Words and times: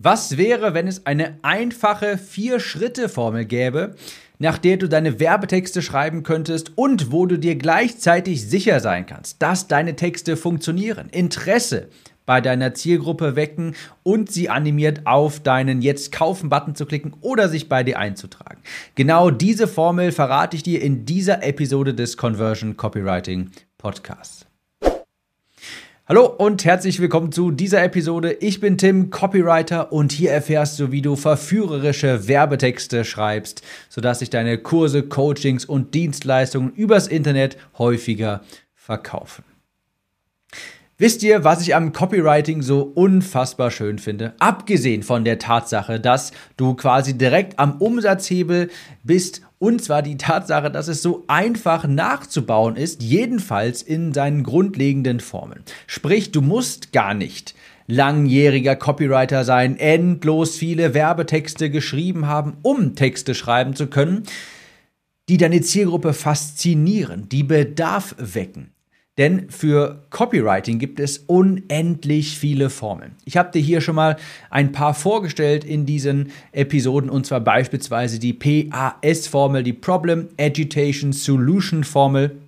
Was 0.00 0.36
wäre, 0.36 0.74
wenn 0.74 0.86
es 0.86 1.06
eine 1.06 1.40
einfache 1.42 2.18
Vier-Schritte-Formel 2.18 3.46
gäbe, 3.46 3.96
nach 4.38 4.56
der 4.56 4.76
du 4.76 4.88
deine 4.88 5.18
Werbetexte 5.18 5.82
schreiben 5.82 6.22
könntest 6.22 6.78
und 6.78 7.10
wo 7.10 7.26
du 7.26 7.36
dir 7.36 7.56
gleichzeitig 7.56 8.48
sicher 8.48 8.78
sein 8.78 9.06
kannst, 9.06 9.42
dass 9.42 9.66
deine 9.66 9.96
Texte 9.96 10.36
funktionieren, 10.36 11.08
Interesse 11.08 11.88
bei 12.26 12.40
deiner 12.40 12.74
Zielgruppe 12.74 13.34
wecken 13.34 13.74
und 14.04 14.30
sie 14.30 14.48
animiert 14.48 15.04
auf 15.04 15.40
deinen 15.40 15.82
Jetzt 15.82 16.12
kaufen-Button 16.12 16.76
zu 16.76 16.86
klicken 16.86 17.16
oder 17.20 17.48
sich 17.48 17.68
bei 17.68 17.82
dir 17.82 17.98
einzutragen. 17.98 18.62
Genau 18.94 19.30
diese 19.30 19.66
Formel 19.66 20.12
verrate 20.12 20.54
ich 20.54 20.62
dir 20.62 20.80
in 20.80 21.06
dieser 21.06 21.42
Episode 21.42 21.92
des 21.92 22.16
Conversion 22.16 22.76
Copywriting 22.76 23.50
Podcasts. 23.78 24.47
Hallo 26.08 26.24
und 26.24 26.64
herzlich 26.64 27.00
willkommen 27.00 27.32
zu 27.32 27.50
dieser 27.50 27.84
Episode. 27.84 28.32
Ich 28.32 28.60
bin 28.60 28.78
Tim, 28.78 29.10
Copywriter 29.10 29.92
und 29.92 30.10
hier 30.10 30.30
erfährst 30.30 30.80
du, 30.80 30.90
wie 30.90 31.02
du 31.02 31.16
verführerische 31.16 32.26
Werbetexte 32.26 33.04
schreibst, 33.04 33.60
sodass 33.90 34.20
sich 34.20 34.30
deine 34.30 34.56
Kurse, 34.56 35.02
Coachings 35.02 35.66
und 35.66 35.92
Dienstleistungen 35.92 36.72
übers 36.72 37.08
Internet 37.08 37.58
häufiger 37.76 38.40
verkaufen. 38.74 39.44
Wisst 41.00 41.22
ihr, 41.22 41.44
was 41.44 41.62
ich 41.62 41.76
am 41.76 41.92
Copywriting 41.92 42.60
so 42.60 42.82
unfassbar 42.82 43.70
schön 43.70 44.00
finde? 44.00 44.34
Abgesehen 44.40 45.04
von 45.04 45.24
der 45.24 45.38
Tatsache, 45.38 46.00
dass 46.00 46.32
du 46.56 46.74
quasi 46.74 47.16
direkt 47.16 47.60
am 47.60 47.76
Umsatzhebel 47.80 48.68
bist 49.04 49.42
und 49.60 49.80
zwar 49.80 50.02
die 50.02 50.16
Tatsache, 50.16 50.72
dass 50.72 50.88
es 50.88 51.00
so 51.00 51.22
einfach 51.28 51.86
nachzubauen 51.86 52.74
ist, 52.74 53.00
jedenfalls 53.00 53.80
in 53.80 54.12
seinen 54.12 54.42
grundlegenden 54.42 55.20
Formeln. 55.20 55.62
Sprich, 55.86 56.32
du 56.32 56.42
musst 56.42 56.92
gar 56.92 57.14
nicht 57.14 57.54
langjähriger 57.86 58.74
Copywriter 58.74 59.44
sein, 59.44 59.78
endlos 59.78 60.56
viele 60.56 60.94
Werbetexte 60.94 61.70
geschrieben 61.70 62.26
haben, 62.26 62.56
um 62.62 62.96
Texte 62.96 63.36
schreiben 63.36 63.76
zu 63.76 63.86
können, 63.86 64.24
die 65.28 65.36
deine 65.36 65.60
Zielgruppe 65.60 66.12
faszinieren, 66.12 67.28
die 67.28 67.44
Bedarf 67.44 68.16
wecken. 68.18 68.72
Denn 69.18 69.50
für 69.50 70.04
Copywriting 70.10 70.78
gibt 70.78 71.00
es 71.00 71.18
unendlich 71.26 72.38
viele 72.38 72.70
Formeln. 72.70 73.16
Ich 73.24 73.36
habe 73.36 73.50
dir 73.50 73.60
hier 73.60 73.80
schon 73.80 73.96
mal 73.96 74.16
ein 74.48 74.70
paar 74.70 74.94
vorgestellt 74.94 75.64
in 75.64 75.86
diesen 75.86 76.30
Episoden 76.52 77.10
und 77.10 77.26
zwar 77.26 77.40
beispielsweise 77.40 78.20
die 78.20 78.32
PAS-Formel, 78.32 79.64
die 79.64 79.72
Problem 79.72 80.28
Agitation 80.38 81.12
Solution 81.12 81.82
Formel. 81.82 82.38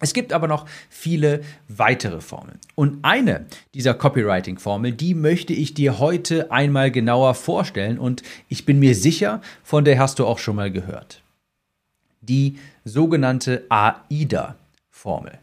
Es 0.00 0.12
gibt 0.12 0.32
aber 0.32 0.48
noch 0.48 0.66
viele 0.90 1.42
weitere 1.68 2.20
Formeln. 2.20 2.58
Und 2.74 2.98
eine 3.02 3.46
dieser 3.72 3.94
Copywriting-Formeln, 3.94 4.96
die 4.96 5.14
möchte 5.14 5.52
ich 5.52 5.74
dir 5.74 6.00
heute 6.00 6.50
einmal 6.50 6.90
genauer 6.90 7.34
vorstellen 7.34 8.00
und 8.00 8.24
ich 8.48 8.66
bin 8.66 8.80
mir 8.80 8.96
sicher, 8.96 9.40
von 9.62 9.84
der 9.84 10.00
hast 10.00 10.18
du 10.18 10.26
auch 10.26 10.40
schon 10.40 10.56
mal 10.56 10.72
gehört. 10.72 11.22
Die 12.20 12.58
sogenannte 12.84 13.64
AIDA-Formel 13.68 15.38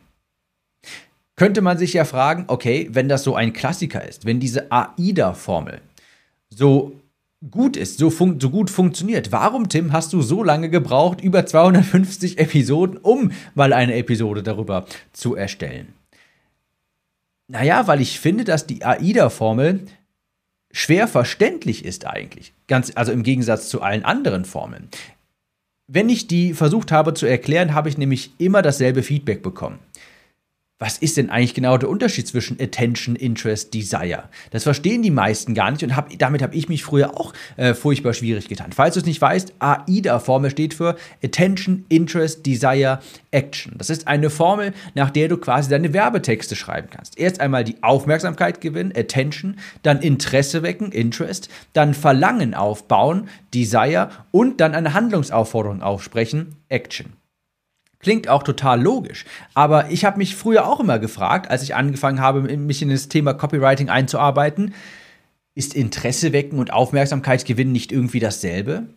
könnte 1.40 1.62
man 1.62 1.78
sich 1.78 1.94
ja 1.94 2.04
fragen, 2.04 2.44
okay, 2.48 2.90
wenn 2.92 3.08
das 3.08 3.24
so 3.24 3.34
ein 3.34 3.54
Klassiker 3.54 4.06
ist, 4.06 4.26
wenn 4.26 4.42
diese 4.42 4.74
AIDA-Formel 4.74 5.80
so 6.50 7.00
gut 7.50 7.78
ist, 7.78 7.98
so, 7.98 8.10
so 8.10 8.50
gut 8.50 8.70
funktioniert, 8.70 9.32
warum, 9.32 9.70
Tim, 9.70 9.94
hast 9.94 10.12
du 10.12 10.22
so 10.22 10.44
lange 10.44 10.70
gebraucht, 10.70 11.22
über 11.22 11.46
250 11.46 12.40
Episoden, 12.40 12.98
um 12.98 13.32
mal 13.56 13.72
eine 13.72 13.96
Episode 13.96 14.44
darüber 14.44 14.86
zu 15.14 15.36
erstellen? 15.36 15.94
Naja, 17.48 17.88
weil 17.88 18.02
ich 18.02 18.20
finde, 18.20 18.44
dass 18.44 18.68
die 18.68 18.84
AIDA-Formel 18.84 19.86
schwer 20.74 21.08
verständlich 21.08 21.86
ist 21.86 22.06
eigentlich. 22.06 22.52
Ganz, 22.68 22.92
also 22.96 23.14
im 23.14 23.24
Gegensatz 23.24 23.70
zu 23.70 23.82
allen 23.82 24.04
anderen 24.04 24.44
Formeln. 24.44 24.90
Wenn 25.88 26.10
ich 26.10 26.28
die 26.28 26.54
versucht 26.54 26.92
habe 26.92 27.14
zu 27.14 27.26
erklären, 27.26 27.74
habe 27.74 27.88
ich 27.88 27.98
nämlich 27.98 28.32
immer 28.40 28.62
dasselbe 28.62 29.04
Feedback 29.04 29.42
bekommen 29.42 29.80
was 30.80 30.98
ist 30.98 31.18
denn 31.18 31.30
eigentlich 31.30 31.54
genau 31.54 31.78
der 31.78 31.90
Unterschied 31.90 32.26
zwischen 32.26 32.58
Attention, 32.60 33.18
Interest, 33.18 33.74
Desire? 33.74 34.30
Das 34.52 34.64
verstehen 34.64 35.04
die 35.04 35.12
meisten 35.12 35.54
gar 35.54 35.70
nicht 35.72 35.84
und 35.84 35.94
hab, 35.94 36.18
damit 36.18 36.42
habe 36.42 36.56
ich 36.56 36.70
mich 36.70 36.86
früher 36.86 37.20
auch 37.20 37.34
äh, 37.58 37.74
furchtbar 37.74 38.14
schwierig 38.14 38.48
getan. 38.48 38.72
Falls 38.72 38.94
du 38.94 39.02
es 39.02 39.06
nicht 39.06 39.22
weißt, 39.22 39.56
AIDA-Formel 39.60 40.50
steht 40.50 40.74
für 40.74 40.96
Attention, 41.22 41.84
Interest, 41.90 42.46
Desire, 42.46 43.00
Action. 43.32 43.74
Das 43.78 43.90
ist 43.90 44.08
eine 44.08 44.30
Formel, 44.30 44.74
nach 44.96 45.10
der 45.10 45.28
du 45.28 45.36
quasi 45.36 45.70
deine 45.70 45.94
Werbetexte 45.94 46.56
schreiben 46.56 46.88
kannst. 46.90 47.20
Erst 47.20 47.42
einmal 47.42 47.66
die 47.66 47.84
Aufmerksamkeit 47.84 48.62
gewinnen, 48.62 48.94
Attention, 48.96 49.58
dann 49.84 50.00
Interesse 50.02 50.64
wecken, 50.64 50.94
Interest, 50.94 51.50
dann 51.74 51.94
Verlangen 51.94 52.54
aufbauen, 52.54 53.28
Desire 53.54 54.12
und 54.32 54.62
dann 54.62 54.74
eine 54.74 54.94
Handlungsaufforderung 54.94 55.82
aufsprechen, 55.82 56.56
Action. 56.70 57.19
Klingt 58.00 58.30
auch 58.30 58.44
total 58.44 58.82
logisch. 58.82 59.26
Aber 59.54 59.92
ich 59.92 60.06
habe 60.06 60.18
mich 60.18 60.36
früher 60.36 60.68
auch 60.68 60.80
immer 60.80 61.00
gefragt, 61.00 61.52
als 61.52 61.64
ich 61.64 61.76
angefangen 61.76 62.22
habe, 62.22 62.42
mich 62.42 62.82
in 62.82 62.90
das 62.90 63.10
Thema 63.10 63.34
Copywriting 63.34 63.90
einzuarbeiten, 63.90 64.74
ist 65.54 65.76
Interesse 65.76 66.32
wecken 66.32 66.60
und 66.60 66.72
Aufmerksamkeit 66.72 67.46
gewinnen 67.46 67.74
nicht 67.74 67.92
irgendwie 67.92 68.22
dasselbe? 68.22 68.88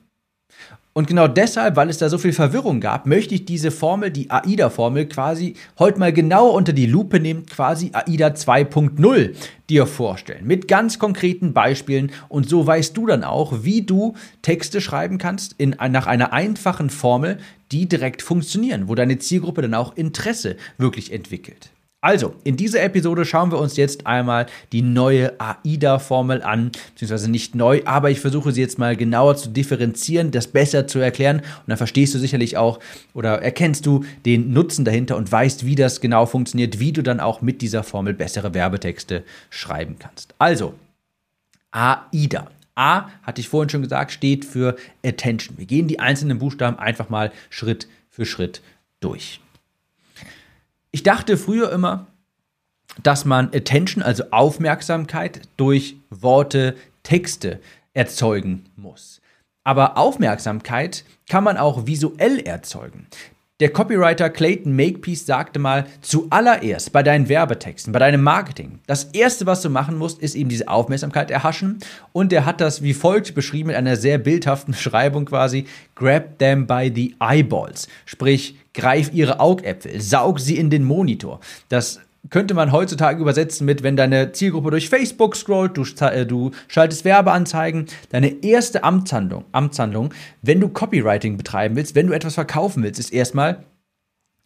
Und 0.95 1.07
genau 1.07 1.27
deshalb, 1.27 1.77
weil 1.77 1.89
es 1.89 1.97
da 1.97 2.11
so 2.11 2.19
viel 2.19 2.35
Verwirrung 2.35 2.79
gab, 2.81 3.07
möchte 3.07 3.35
ich 3.35 3.47
diese 3.47 3.71
Formel, 3.71 4.11
die 4.11 4.31
AIDA-Formel, 4.31 5.07
quasi 5.07 5.55
heute 5.79 5.99
mal 5.99 6.13
genauer 6.13 6.53
unter 6.53 6.75
die 6.75 6.85
Lupe 6.85 7.19
nehmen, 7.19 7.47
quasi 7.47 7.93
AIDA 7.95 8.29
2.0 8.29 9.35
dir 9.71 9.87
vorstellen. 9.87 10.47
Mit 10.47 10.69
ganz 10.69 10.99
konkreten 10.99 11.55
Beispielen. 11.55 12.13
Und 12.29 12.47
so 12.47 12.67
weißt 12.67 12.95
du 12.95 13.07
dann 13.07 13.25
auch, 13.25 13.63
wie 13.63 13.83
du 13.83 14.15
Texte 14.43 14.83
schreiben 14.83 15.17
kannst 15.17 15.55
in, 15.57 15.77
nach 15.89 16.07
einer 16.07 16.35
einfachen 16.35 16.91
Formel, 16.91 17.39
die 17.73 17.89
direkt 17.89 18.23
funktionieren, 18.23 18.89
wo 18.89 18.95
deine 18.95 19.19
Zielgruppe 19.19 19.63
dann 19.63 19.75
auch 19.75 19.97
Interesse 19.97 20.57
wirklich 20.79 21.13
entwickelt. 21.13 21.71
Also, 22.05 22.35
in 22.43 22.57
dieser 22.57 22.83
Episode 22.83 23.25
schauen 23.25 23.53
wir 23.53 23.61
uns 23.61 23.77
jetzt 23.77 24.09
einmal 24.09 24.47
die 24.73 24.83
neue 24.83 25.41
AIDA-Formel 25.41 26.43
an, 26.43 26.73
beziehungsweise 26.95 27.31
nicht 27.31 27.55
neu, 27.55 27.83
aber 27.85 28.11
ich 28.11 28.19
versuche 28.19 28.51
sie 28.51 28.61
jetzt 28.61 28.77
mal 28.77 28.97
genauer 28.97 29.37
zu 29.37 29.51
differenzieren, 29.51 30.33
das 30.33 30.49
besser 30.49 30.89
zu 30.89 30.99
erklären 30.99 31.39
und 31.39 31.69
dann 31.69 31.77
verstehst 31.77 32.13
du 32.13 32.19
sicherlich 32.19 32.57
auch 32.57 32.81
oder 33.15 33.41
erkennst 33.41 33.87
du 33.87 34.05
den 34.27 34.53
Nutzen 34.53 34.85
dahinter 34.85 35.17
und 35.17 35.31
weißt, 35.31 35.65
wie 35.65 35.77
das 35.77 36.01
genau 36.01 36.27
funktioniert, 36.27 36.81
wie 36.81 36.91
du 36.91 37.03
dann 37.03 37.21
auch 37.21 37.41
mit 37.41 37.63
dieser 37.63 37.85
Formel 37.85 38.15
bessere 38.15 38.53
Werbetexte 38.53 39.23
schreiben 39.51 39.95
kannst. 40.01 40.35
Also, 40.39 40.75
AIDA. 41.71 42.49
A, 42.75 43.09
hatte 43.23 43.41
ich 43.41 43.49
vorhin 43.49 43.69
schon 43.69 43.83
gesagt, 43.83 44.13
steht 44.13 44.45
für 44.45 44.77
Attention. 45.05 45.59
Wir 45.59 45.67
gehen 45.67 45.89
die 45.89 46.01
einzelnen 46.01 46.39
Buchstaben 46.39 46.79
einfach 46.79 47.11
mal 47.11 47.33
Schritt 47.51 47.89
für 48.09 48.25
Schritt 48.25 48.63
durch. 49.01 49.41
Ich 50.91 51.03
dachte 51.03 51.37
früher 51.37 51.73
immer, 51.73 52.07
dass 53.03 53.25
man 53.25 53.47
Attention, 53.55 54.03
also 54.03 54.25
Aufmerksamkeit, 54.31 55.43
durch 55.57 55.97
Worte, 56.11 56.77
Texte 57.03 57.61
erzeugen 57.95 58.67
muss. 58.77 59.21
Aber 59.65 59.97
Aufmerksamkeit 59.97 61.05
kann 61.29 61.45
man 61.45 61.57
auch 61.57 61.87
visuell 61.87 62.41
erzeugen. 62.41 63.07
Der 63.63 63.71
Copywriter 63.71 64.29
Clayton 64.29 64.75
Makepeace 64.75 65.25
sagte 65.25 65.61
mal, 65.61 65.87
zuallererst 66.01 66.91
bei 66.91 67.05
deinen 67.05 67.29
Werbetexten, 67.29 67.93
bei 67.93 68.01
deinem 68.01 68.21
Marketing, 68.21 68.81
das 68.89 69.05
erste, 69.13 69.47
was 69.47 69.63
du 69.63 69.71
machen 69.71 69.97
musst, 69.97 70.21
ist 70.21 70.35
eben 70.35 70.49
diese 70.49 70.67
Aufmerksamkeit 70.67 71.31
erhaschen. 71.31 71.79
Und 72.13 72.33
er 72.33 72.45
hat 72.45 72.61
das 72.61 72.83
wie 72.83 72.93
folgt 72.93 73.37
beschrieben 73.37 73.69
mit 73.69 73.77
einer 73.77 73.95
sehr 73.95 74.19
bildhaften 74.19 74.73
Beschreibung 74.73 75.27
quasi, 75.27 75.67
grab 75.95 76.41
them 76.41 76.67
by 76.67 76.91
the 76.93 77.15
eyeballs. 77.21 77.87
Sprich, 78.05 78.57
greif 78.75 79.15
ihre 79.15 79.39
Augäpfel, 79.39 80.01
saug 80.01 80.41
sie 80.41 80.57
in 80.57 80.69
den 80.69 80.83
Monitor. 80.83 81.39
Das 81.69 82.01
könnte 82.31 82.55
man 82.55 82.73
heutzutage 82.73 83.21
übersetzen 83.21 83.65
mit, 83.67 83.83
wenn 83.83 83.97
deine 83.97 84.33
Zielgruppe 84.33 84.71
durch 84.71 84.89
Facebook 84.89 85.37
scrollt, 85.37 85.77
du, 85.77 85.85
äh, 86.05 86.25
du 86.25 86.53
schaltest 86.69 87.05
Werbeanzeigen, 87.05 87.87
deine 88.11 88.43
erste 88.43 88.85
Amtshandlung, 88.85 89.45
Amtshandlung, 89.53 90.15
wenn 90.41 90.61
du 90.61 90.69
Copywriting 90.69 91.37
betreiben 91.37 91.77
willst, 91.77 91.95
wenn 91.95 92.07
du 92.07 92.13
etwas 92.13 92.35
verkaufen 92.35 92.83
willst, 92.83 93.01
ist 93.01 93.13
erstmal 93.13 93.65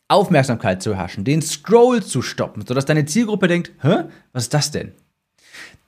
Aufmerksamkeit 0.08 0.82
zu 0.82 0.92
erhaschen, 0.92 1.24
den 1.24 1.42
Scroll 1.42 2.02
zu 2.02 2.22
stoppen, 2.22 2.64
sodass 2.66 2.86
deine 2.86 3.04
Zielgruppe 3.04 3.48
denkt, 3.48 3.72
hä, 3.82 4.04
was 4.32 4.44
ist 4.44 4.54
das 4.54 4.70
denn? 4.70 4.92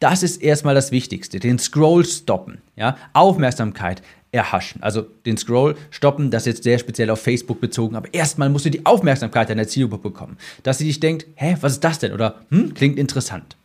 Das 0.00 0.22
ist 0.22 0.42
erstmal 0.42 0.74
das 0.74 0.92
Wichtigste, 0.92 1.40
den 1.40 1.58
Scroll 1.58 2.04
stoppen, 2.04 2.60
ja, 2.76 2.96
Aufmerksamkeit 3.12 4.02
erhaschen. 4.30 4.82
Also 4.82 5.02
den 5.26 5.36
Scroll 5.36 5.76
stoppen, 5.90 6.30
das 6.30 6.42
ist 6.42 6.46
jetzt 6.46 6.62
sehr 6.64 6.78
speziell 6.78 7.10
auf 7.10 7.20
Facebook 7.20 7.60
bezogen, 7.60 7.96
aber 7.96 8.12
erstmal 8.12 8.50
musst 8.50 8.66
du 8.66 8.70
die 8.70 8.84
Aufmerksamkeit 8.84 9.48
deiner 9.48 9.66
Zielgruppe 9.66 10.10
bekommen, 10.10 10.36
dass 10.62 10.78
sie 10.78 10.84
dich 10.84 11.00
denkt, 11.00 11.26
hä, 11.36 11.56
was 11.60 11.72
ist 11.72 11.84
das 11.84 11.98
denn? 11.98 12.12
Oder, 12.12 12.42
hm, 12.50 12.74
klingt 12.74 12.98
interessant. 12.98 13.56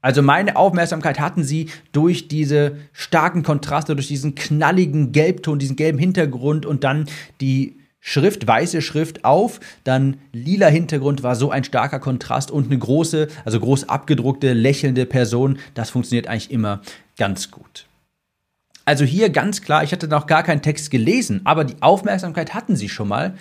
Also 0.00 0.20
meine 0.20 0.56
Aufmerksamkeit 0.56 1.20
hatten 1.20 1.44
sie 1.44 1.70
durch 1.92 2.26
diese 2.26 2.76
starken 2.92 3.44
Kontraste, 3.44 3.94
durch 3.94 4.08
diesen 4.08 4.34
knalligen 4.34 5.12
Gelbton, 5.12 5.60
diesen 5.60 5.76
gelben 5.76 5.98
Hintergrund 5.98 6.66
und 6.66 6.82
dann 6.82 7.06
die 7.40 7.76
Schrift, 8.00 8.44
weiße 8.48 8.82
Schrift 8.82 9.24
auf, 9.24 9.60
dann 9.84 10.16
lila 10.32 10.66
Hintergrund 10.66 11.22
war 11.22 11.36
so 11.36 11.52
ein 11.52 11.62
starker 11.62 12.00
Kontrast 12.00 12.50
und 12.50 12.66
eine 12.66 12.78
große, 12.78 13.28
also 13.44 13.60
groß 13.60 13.88
abgedruckte, 13.88 14.54
lächelnde 14.54 15.06
Person. 15.06 15.58
Das 15.74 15.90
funktioniert 15.90 16.26
eigentlich 16.26 16.50
immer 16.50 16.82
ganz 17.16 17.52
gut. 17.52 17.86
Also 18.84 19.04
hier 19.04 19.30
ganz 19.30 19.62
klar, 19.62 19.84
ich 19.84 19.92
hatte 19.92 20.08
noch 20.08 20.26
gar 20.26 20.42
keinen 20.42 20.62
Text 20.62 20.90
gelesen, 20.90 21.42
aber 21.44 21.64
die 21.64 21.80
Aufmerksamkeit 21.80 22.54
hatten 22.54 22.76
sie 22.76 22.88
schon 22.88 23.08
mal 23.08 23.34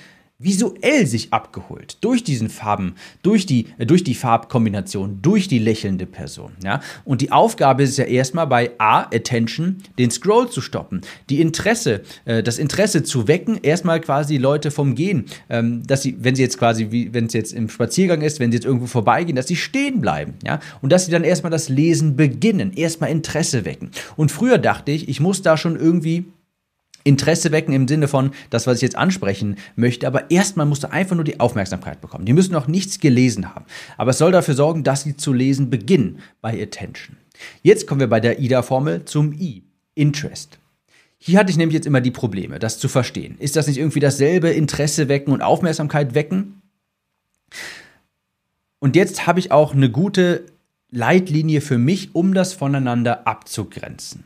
visuell 0.43 1.05
sich 1.05 1.31
abgeholt 1.33 1.97
durch 2.01 2.23
diesen 2.23 2.49
Farben, 2.49 2.95
durch 3.21 3.45
die, 3.45 3.67
äh, 3.77 3.85
durch 3.85 4.03
die 4.03 4.15
Farbkombination, 4.15 5.19
durch 5.21 5.47
die 5.47 5.59
lächelnde 5.59 6.05
Person. 6.05 6.51
Ja? 6.63 6.81
Und 7.05 7.21
die 7.21 7.31
Aufgabe 7.31 7.83
ist 7.83 7.97
ja 7.97 8.05
erstmal 8.05 8.47
bei 8.47 8.71
A, 8.77 9.01
Attention, 9.01 9.77
den 9.97 10.11
Scroll 10.11 10.49
zu 10.49 10.61
stoppen, 10.61 11.01
die 11.29 11.41
Interesse, 11.41 12.01
äh, 12.25 12.43
das 12.43 12.57
Interesse 12.57 13.03
zu 13.03 13.27
wecken, 13.27 13.59
erstmal 13.61 14.01
quasi 14.01 14.38
Leute 14.38 14.71
vom 14.71 14.95
Gehen, 14.95 15.25
ähm, 15.49 15.85
dass 15.85 16.01
sie, 16.01 16.17
wenn 16.19 16.35
sie 16.35 16.41
jetzt 16.41 16.57
quasi, 16.57 17.09
wenn 17.11 17.25
es 17.25 17.33
jetzt 17.33 17.53
im 17.53 17.69
Spaziergang 17.69 18.21
ist, 18.21 18.39
wenn 18.39 18.51
sie 18.51 18.57
jetzt 18.57 18.65
irgendwo 18.65 18.87
vorbeigehen, 18.87 19.35
dass 19.35 19.47
sie 19.47 19.55
stehen 19.55 20.01
bleiben. 20.01 20.35
Ja? 20.45 20.59
Und 20.81 20.91
dass 20.91 21.05
sie 21.05 21.11
dann 21.11 21.23
erstmal 21.23 21.51
das 21.51 21.69
Lesen 21.69 22.15
beginnen, 22.15 22.73
erstmal 22.73 23.11
Interesse 23.11 23.65
wecken. 23.65 23.91
Und 24.15 24.31
früher 24.31 24.57
dachte 24.57 24.91
ich, 24.91 25.07
ich 25.09 25.19
muss 25.19 25.41
da 25.41 25.57
schon 25.57 25.75
irgendwie 25.75 26.25
Interesse 27.03 27.51
wecken 27.51 27.74
im 27.74 27.88
Sinne 27.88 28.07
von 28.07 28.31
das, 28.50 28.68
was 28.68 28.77
ich 28.77 28.81
jetzt 28.81 28.95
ansprechen 28.95 29.57
möchte, 29.75 30.07
aber 30.07 30.30
erstmal 30.31 30.65
musst 30.65 30.83
du 30.83 30.92
einfach 30.92 31.15
nur 31.15 31.25
die 31.25 31.39
Aufmerksamkeit 31.39 32.01
bekommen. 32.01 32.25
Die 32.25 32.33
müssen 32.33 32.53
noch 32.53 32.68
nichts 32.68 33.00
gelesen 33.00 33.53
haben, 33.53 33.65
aber 33.98 34.12
es 34.12 34.18
soll 34.18 34.31
dafür 34.31 34.56
sorgen, 34.56 34.83
dass 34.83 35.03
sie 35.03 35.18
zu 35.18 35.33
lesen 35.33 35.69
beginnen 35.69 36.19
bei 36.42 36.62
Attention. 36.62 37.18
Jetzt 37.63 37.88
kommen 37.88 38.00
wir 38.00 38.09
bei 38.09 38.19
der 38.19 38.39
IDA-Formel 38.39 39.06
zum 39.06 39.33
I, 39.33 39.63
Interest. 39.95 40.59
Hier 41.18 41.38
hatte 41.38 41.51
ich 41.51 41.57
nämlich 41.57 41.75
jetzt 41.75 41.86
immer 41.86 42.01
die 42.01 42.12
Probleme, 42.12 42.57
das 42.57 42.80
zu 42.80 42.88
verstehen. 42.88 43.36
Ist 43.38 43.56
das 43.56 43.68
nicht 43.68 43.77
irgendwie 43.77 44.00
dasselbe 44.00 44.50
Interesse 44.50 45.07
wecken 45.07 45.33
und 45.33 45.42
Aufmerksamkeit 45.44 46.15
wecken? 46.15 46.62
Und 48.80 48.95
jetzt 48.95 49.27
habe 49.27 49.39
ich 49.39 49.51
auch 49.51 49.75
eine 49.75 49.92
gute 49.92 50.45
Leitlinie 50.89 51.62
für 51.62 51.77
mich, 51.77 52.15
um 52.15 52.33
das 52.33 52.54
voneinander 52.54 53.27
abzugrenzen. 53.27 54.24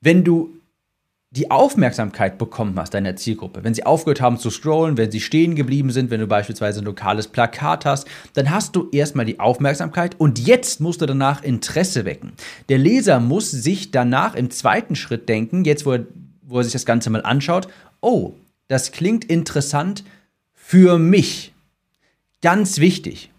Wenn 0.00 0.22
du 0.22 0.55
die 1.36 1.50
Aufmerksamkeit 1.50 2.38
bekommen 2.38 2.78
hast 2.78 2.94
deiner 2.94 3.14
Zielgruppe, 3.14 3.62
wenn 3.62 3.74
sie 3.74 3.84
aufgehört 3.84 4.22
haben 4.22 4.38
zu 4.38 4.48
scrollen, 4.48 4.96
wenn 4.96 5.10
sie 5.10 5.20
stehen 5.20 5.54
geblieben 5.54 5.90
sind, 5.90 6.10
wenn 6.10 6.20
du 6.20 6.26
beispielsweise 6.26 6.80
ein 6.80 6.86
lokales 6.86 7.28
Plakat 7.28 7.84
hast, 7.84 8.08
dann 8.32 8.50
hast 8.50 8.74
du 8.74 8.88
erstmal 8.90 9.26
die 9.26 9.38
Aufmerksamkeit 9.38 10.18
und 10.18 10.38
jetzt 10.38 10.80
musst 10.80 11.02
du 11.02 11.06
danach 11.06 11.42
Interesse 11.42 12.06
wecken. 12.06 12.32
Der 12.70 12.78
Leser 12.78 13.20
muss 13.20 13.50
sich 13.50 13.90
danach 13.90 14.34
im 14.34 14.50
zweiten 14.50 14.96
Schritt 14.96 15.28
denken, 15.28 15.64
jetzt 15.64 15.84
wo 15.84 15.92
er, 15.92 16.06
wo 16.42 16.58
er 16.58 16.64
sich 16.64 16.72
das 16.72 16.86
Ganze 16.86 17.10
mal 17.10 17.22
anschaut, 17.22 17.68
oh, 18.00 18.32
das 18.68 18.92
klingt 18.92 19.24
interessant 19.26 20.04
für 20.54 20.98
mich. 20.98 21.52
Ganz 22.40 22.78
wichtig. 22.78 23.30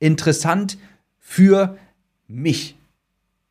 Interessant 0.00 0.76
für 1.18 1.78
mich. 2.26 2.77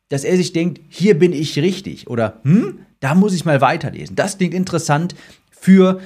Dass 0.08 0.24
er 0.24 0.36
sich 0.36 0.52
denkt, 0.52 0.80
hier 0.88 1.18
bin 1.18 1.32
ich 1.32 1.58
richtig 1.58 2.08
oder 2.08 2.40
hm, 2.42 2.80
da 3.00 3.14
muss 3.14 3.34
ich 3.34 3.44
mal 3.44 3.60
weiterlesen. 3.60 4.16
Das 4.16 4.38
klingt 4.38 4.54
interessant 4.54 5.14
für 5.50 6.00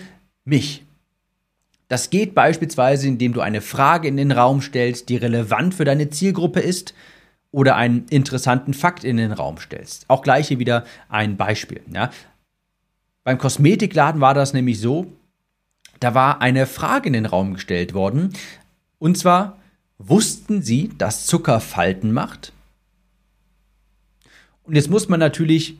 mich. 0.44 0.84
Das 1.88 2.10
geht 2.10 2.34
beispielsweise, 2.34 3.06
indem 3.06 3.34
du 3.34 3.40
eine 3.40 3.60
Frage 3.60 4.08
in 4.08 4.16
den 4.16 4.32
Raum 4.32 4.62
stellst, 4.62 5.08
die 5.08 5.16
relevant 5.16 5.74
für 5.74 5.84
deine 5.84 6.08
Zielgruppe 6.10 6.60
ist 6.60 6.94
oder 7.50 7.76
einen 7.76 8.06
interessanten 8.08 8.72
Fakt 8.72 9.04
in 9.04 9.18
den 9.18 9.32
Raum 9.32 9.58
stellst. 9.58 10.06
Auch 10.08 10.22
gleich 10.22 10.48
hier 10.48 10.58
wieder 10.58 10.84
ein 11.08 11.36
Beispiel. 11.36 11.82
Ja. 11.92 12.10
Beim 13.24 13.38
Kosmetikladen 13.38 14.20
war 14.20 14.34
das 14.34 14.54
nämlich 14.54 14.80
so, 14.80 15.12
da 16.00 16.14
war 16.14 16.40
eine 16.40 16.66
Frage 16.66 17.08
in 17.08 17.12
den 17.12 17.26
Raum 17.26 17.54
gestellt 17.54 17.94
worden. 17.94 18.32
Und 18.98 19.18
zwar, 19.18 19.58
wussten 19.98 20.62
Sie, 20.62 20.90
dass 20.98 21.26
Zucker 21.26 21.60
Falten 21.60 22.12
macht? 22.12 22.52
Und 24.64 24.76
jetzt 24.76 24.90
muss 24.90 25.08
man 25.08 25.20
natürlich 25.20 25.76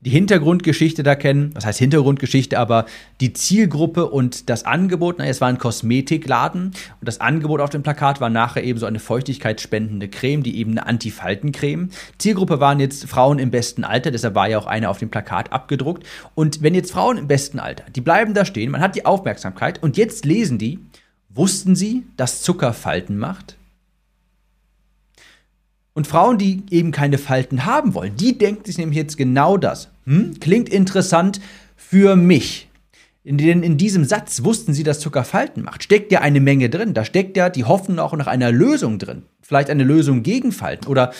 die 0.00 0.10
Hintergrundgeschichte 0.10 1.02
da 1.02 1.14
kennen. 1.14 1.50
Was 1.54 1.66
heißt 1.66 1.78
Hintergrundgeschichte, 1.78 2.58
aber 2.58 2.86
die 3.20 3.32
Zielgruppe 3.32 4.06
und 4.06 4.50
das 4.50 4.64
Angebot. 4.64 5.16
Na, 5.18 5.26
es 5.26 5.40
war 5.40 5.48
ein 5.48 5.58
Kosmetikladen 5.58 6.66
und 6.66 6.74
das 7.00 7.20
Angebot 7.20 7.60
auf 7.60 7.70
dem 7.70 7.82
Plakat 7.82 8.20
war 8.20 8.30
nachher 8.30 8.62
eben 8.62 8.78
so 8.78 8.86
eine 8.86 9.00
feuchtigkeitsspendende 9.00 10.08
Creme, 10.08 10.42
die 10.42 10.58
eben 10.58 10.72
eine 10.72 10.86
Antifaltencreme. 10.86 11.90
Zielgruppe 12.18 12.60
waren 12.60 12.78
jetzt 12.78 13.06
Frauen 13.06 13.38
im 13.38 13.50
besten 13.50 13.84
Alter, 13.84 14.10
deshalb 14.10 14.34
war 14.34 14.48
ja 14.48 14.58
auch 14.58 14.66
eine 14.66 14.90
auf 14.90 14.98
dem 14.98 15.10
Plakat 15.10 15.52
abgedruckt. 15.52 16.06
Und 16.34 16.62
wenn 16.62 16.74
jetzt 16.74 16.92
Frauen 16.92 17.16
im 17.16 17.26
besten 17.26 17.58
Alter, 17.58 17.84
die 17.90 18.00
bleiben 18.00 18.34
da 18.34 18.44
stehen, 18.44 18.70
man 18.70 18.82
hat 18.82 18.96
die 18.96 19.06
Aufmerksamkeit 19.06 19.82
und 19.82 19.96
jetzt 19.96 20.24
lesen 20.24 20.58
die, 20.58 20.78
wussten 21.30 21.74
sie, 21.74 22.04
dass 22.16 22.42
Zucker 22.42 22.72
Falten 22.74 23.18
macht? 23.18 23.55
Und 25.96 26.06
Frauen, 26.06 26.36
die 26.36 26.62
eben 26.70 26.90
keine 26.90 27.16
Falten 27.16 27.64
haben 27.64 27.94
wollen, 27.94 28.16
die 28.16 28.36
denken 28.36 28.66
sich 28.66 28.76
nämlich 28.76 28.98
jetzt 28.98 29.16
genau 29.16 29.56
das. 29.56 29.88
Hm? 30.04 30.38
Klingt 30.40 30.68
interessant 30.68 31.40
für 31.74 32.16
mich. 32.16 32.68
Denn 33.24 33.62
in 33.62 33.78
diesem 33.78 34.04
Satz 34.04 34.44
wussten 34.44 34.74
sie, 34.74 34.82
dass 34.82 35.00
Zucker 35.00 35.24
Falten 35.24 35.62
macht. 35.62 35.82
Steckt 35.82 36.12
ja 36.12 36.20
eine 36.20 36.40
Menge 36.40 36.68
drin. 36.68 36.92
Da 36.92 37.02
steckt 37.02 37.34
ja 37.38 37.48
die 37.48 37.64
Hoffnung 37.64 37.98
auch 37.98 38.12
nach 38.12 38.26
einer 38.26 38.52
Lösung 38.52 38.98
drin. 38.98 39.22
Vielleicht 39.40 39.70
eine 39.70 39.84
Lösung 39.84 40.22
gegen 40.22 40.52
Falten. 40.52 40.86
Oder 40.86 41.14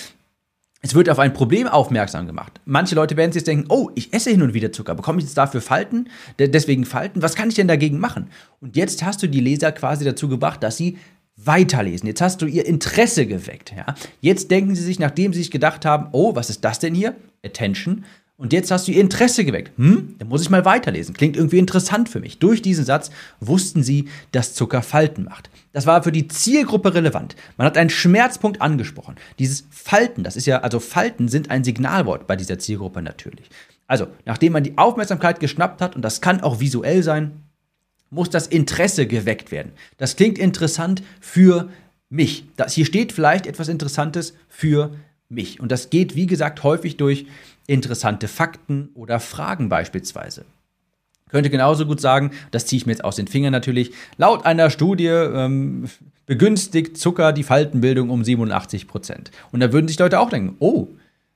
es 0.83 0.95
wird 0.95 1.09
auf 1.09 1.19
ein 1.19 1.33
Problem 1.33 1.67
aufmerksam 1.67 2.27
gemacht. 2.27 2.61
Manche 2.67 2.97
Leute 2.97 3.17
werden 3.17 3.33
sich 3.33 3.41
jetzt 3.41 3.49
denken, 3.49 3.65
oh, 3.71 3.91
ich 3.95 4.13
esse 4.13 4.29
hin 4.29 4.43
und 4.43 4.53
wieder 4.53 4.73
Zucker. 4.73 4.95
Bekomme 4.95 5.21
ich 5.21 5.25
jetzt 5.25 5.39
dafür 5.39 5.63
Falten? 5.63 6.11
Deswegen 6.39 6.85
Falten? 6.85 7.23
Was 7.23 7.35
kann 7.35 7.49
ich 7.49 7.55
denn 7.55 7.67
dagegen 7.67 7.99
machen? 7.99 8.27
Und 8.61 8.77
jetzt 8.77 9.03
hast 9.03 9.23
du 9.23 9.27
die 9.27 9.41
Leser 9.41 9.73
quasi 9.73 10.05
dazu 10.05 10.29
gebracht, 10.29 10.63
dass 10.63 10.77
sie 10.77 10.99
weiterlesen. 11.37 12.07
Jetzt 12.07 12.21
hast 12.21 12.43
du 12.43 12.47
ihr 12.47 12.67
Interesse 12.67 13.27
geweckt. 13.27 13.73
Ja? 13.77 13.95
Jetzt 14.21 14.51
denken 14.51 14.75
sie 14.75 14.83
sich, 14.83 14.99
nachdem 14.99 15.33
sie 15.33 15.41
sich 15.41 15.51
gedacht 15.51 15.85
haben, 15.85 16.09
oh, 16.13 16.35
was 16.35 16.51
ist 16.51 16.65
das 16.65 16.79
denn 16.79 16.95
hier? 16.95 17.15
Attention. 17.45 18.05
Und 18.39 18.53
jetzt 18.53 18.71
hast 18.71 18.87
du 18.87 18.93
ihr 18.93 19.01
Interesse 19.01 19.47
geweckt. 19.47 19.73
Hm, 19.79 20.17
dann 20.19 20.29
muss 20.29 20.43
ich 20.43 20.51
mal 20.51 20.67
weiterlesen. 20.67 21.15
Klingt 21.15 21.37
irgendwie 21.37 21.59
interessant 21.59 22.11
für 22.11 22.21
mich. 22.21 22.39
Durch 22.39 22.61
diesen 22.61 22.85
Satz 22.85 23.11
wussten 23.41 23.83
sie, 23.83 24.09
dass 24.33 24.53
Zucker 24.53 24.83
Falten 24.83 25.25
macht. 25.25 25.49
Das 25.73 25.87
war 25.87 26.03
für 26.03 26.13
die 26.13 26.29
Zielgruppe 26.29 26.95
relevant. 26.95 27.35
Man 27.57 27.67
hat 27.67 27.79
einen 27.79 27.89
Schmerzpunkt 27.89 28.61
angesprochen. 28.61 29.17
Dieses 29.39 29.65
Falten, 29.71 30.23
das 30.23 30.37
ist 30.37 30.47
ja, 30.47 30.59
also 30.61 30.81
Falten 30.81 31.29
sind 31.29 31.51
ein 31.51 31.65
Signalwort 31.65 32.27
bei 32.27 32.37
dieser 32.37 32.59
Zielgruppe 32.59 33.01
natürlich. 33.01 33.49
Also, 33.87 34.09
nachdem 34.27 34.53
man 34.53 34.65
die 34.65 34.77
Aufmerksamkeit 34.77 35.41
geschnappt 35.41 35.81
hat, 35.81 35.97
und 35.97 36.03
das 36.03 36.21
kann 36.21 36.43
auch 36.43 36.61
visuell 36.61 37.03
sein, 37.03 37.46
muss 38.11 38.31
das 38.31 38.47
Interesse 38.47 39.07
geweckt 39.07 39.51
werden. 39.51 39.73
Das 39.99 40.17
klingt 40.17 40.39
interessant 40.39 41.03
für 41.21 41.69
mich. 42.09 42.45
Das, 42.57 42.75
hier 42.75 42.87
steht 42.87 43.13
vielleicht 43.13 43.47
etwas 43.47 43.69
Interessantes 43.69 44.35
für 44.49 44.95
mich. 45.29 45.61
Und 45.61 45.73
das 45.73 45.91
geht, 45.91 46.15
wie 46.15 46.27
gesagt, 46.27 46.63
häufig 46.63 46.97
durch 46.97 47.27
interessante 47.67 48.29
Fakten 48.29 48.91
oder 48.95 49.21
Fragen 49.21 49.69
beispielsweise. 49.69 50.45
Könnte 51.29 51.51
genauso 51.51 51.87
gut 51.87 52.01
sagen, 52.01 52.31
das 52.53 52.67
ziehe 52.67 52.79
ich 52.79 52.87
mir 52.87 52.93
jetzt 52.93 53.05
aus 53.05 53.17
den 53.17 53.27
Fingern 53.27 53.51
natürlich, 53.51 53.93
laut 54.17 54.47
einer 54.47 54.71
Studie 54.71 55.07
ähm, 55.07 55.89
begünstigt 56.25 56.97
Zucker 56.97 57.33
die 57.33 57.43
Faltenbildung 57.43 58.11
um 58.11 58.23
87 58.23 58.87
Prozent. 58.87 59.33
Und 59.51 59.59
da 59.59 59.73
würden 59.73 59.89
sich 59.89 59.99
Leute 59.99 60.21
auch 60.21 60.31
denken, 60.31 60.55
oh, 60.61 60.89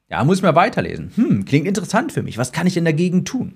ja, 0.08 0.22
muss 0.22 0.38
ich 0.38 0.42
mal 0.42 0.54
weiterlesen. 0.54 1.10
Hm, 1.16 1.44
klingt 1.44 1.66
interessant 1.66 2.12
für 2.12 2.22
mich. 2.22 2.38
Was 2.38 2.52
kann 2.52 2.68
ich 2.68 2.74
denn 2.74 2.84
dagegen 2.84 3.24
tun? 3.24 3.54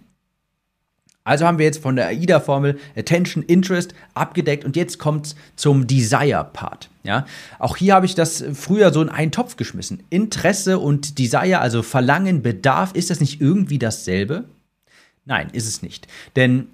Also 1.24 1.46
haben 1.46 1.58
wir 1.58 1.64
jetzt 1.64 1.82
von 1.82 1.96
der 1.96 2.08
AIDA-Formel 2.08 2.78
Attention, 2.96 3.42
Interest 3.42 3.94
abgedeckt 4.12 4.64
und 4.64 4.76
jetzt 4.76 4.98
kommt 4.98 5.26
es 5.26 5.36
zum 5.56 5.86
Desire-Part. 5.86 6.90
Ja? 7.02 7.24
Auch 7.58 7.78
hier 7.78 7.94
habe 7.94 8.04
ich 8.04 8.14
das 8.14 8.44
früher 8.52 8.92
so 8.92 9.00
in 9.00 9.08
einen 9.08 9.32
Topf 9.32 9.56
geschmissen. 9.56 10.02
Interesse 10.10 10.78
und 10.78 11.18
Desire, 11.18 11.60
also 11.60 11.82
Verlangen, 11.82 12.42
Bedarf, 12.42 12.92
ist 12.92 13.08
das 13.08 13.20
nicht 13.20 13.40
irgendwie 13.40 13.78
dasselbe? 13.78 14.44
Nein, 15.24 15.48
ist 15.52 15.66
es 15.66 15.80
nicht. 15.80 16.06
Denn 16.36 16.66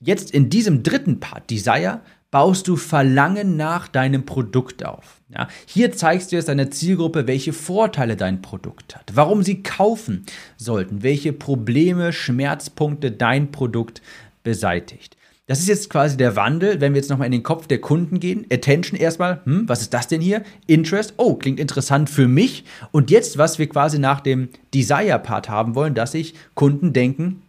jetzt 0.00 0.30
in 0.30 0.48
diesem 0.48 0.82
dritten 0.82 1.20
Part, 1.20 1.50
Desire, 1.50 2.00
baust 2.30 2.68
du 2.68 2.76
Verlangen 2.76 3.56
nach 3.56 3.88
deinem 3.88 4.26
Produkt 4.26 4.84
auf. 4.84 5.20
Ja, 5.28 5.48
hier 5.66 5.92
zeigst 5.92 6.32
du 6.32 6.36
jetzt 6.36 6.48
deiner 6.48 6.70
Zielgruppe, 6.70 7.26
welche 7.26 7.52
Vorteile 7.52 8.16
dein 8.16 8.42
Produkt 8.42 8.96
hat, 8.96 9.12
warum 9.14 9.42
sie 9.42 9.62
kaufen 9.62 10.26
sollten, 10.56 11.02
welche 11.02 11.32
Probleme, 11.32 12.12
Schmerzpunkte 12.12 13.10
dein 13.10 13.50
Produkt 13.50 14.02
beseitigt. 14.42 15.16
Das 15.48 15.60
ist 15.60 15.68
jetzt 15.68 15.90
quasi 15.90 16.16
der 16.16 16.34
Wandel, 16.34 16.80
wenn 16.80 16.92
wir 16.92 17.00
jetzt 17.00 17.08
nochmal 17.08 17.26
in 17.26 17.32
den 17.32 17.44
Kopf 17.44 17.68
der 17.68 17.80
Kunden 17.80 18.18
gehen. 18.18 18.46
Attention 18.50 18.98
erstmal, 18.98 19.42
hm, 19.44 19.68
was 19.68 19.80
ist 19.80 19.94
das 19.94 20.08
denn 20.08 20.20
hier? 20.20 20.42
Interest, 20.66 21.14
oh, 21.18 21.34
klingt 21.34 21.60
interessant 21.60 22.10
für 22.10 22.26
mich. 22.26 22.64
Und 22.90 23.12
jetzt, 23.12 23.38
was 23.38 23.60
wir 23.60 23.68
quasi 23.68 24.00
nach 24.00 24.20
dem 24.20 24.48
Desire-Part 24.74 25.48
haben 25.48 25.76
wollen, 25.76 25.94
dass 25.94 26.12
sich 26.12 26.34
Kunden 26.54 26.92
denken, 26.92 27.42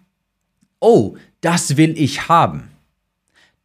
oh, 0.80 1.16
das 1.42 1.76
will 1.78 2.00
ich 2.00 2.30
haben. 2.30 2.70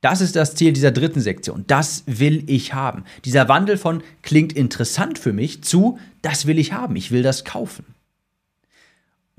Das 0.03 0.21
ist 0.21 0.35
das 0.35 0.57
Ziel 0.57 0.73
dieser 0.73 0.91
dritten 0.91 1.21
Sektion. 1.21 1.65
Das 1.69 2.03
will 2.07 2.43
ich 2.49 2.75
haben. 2.75 3.05
Dieser 3.25 3.49
Wandel 3.49 3.79
von 3.79 4.03
klingt 4.23 4.53
interessant 4.53 5.17
für 5.17 5.33
mich 5.33 5.63
zu, 5.63 5.99
das 6.23 6.47
will 6.47 6.59
ich 6.59 6.73
haben. 6.73 6.97
Ich 6.97 7.13
will 7.13 7.23
das 7.23 7.45
kaufen. 7.45 7.87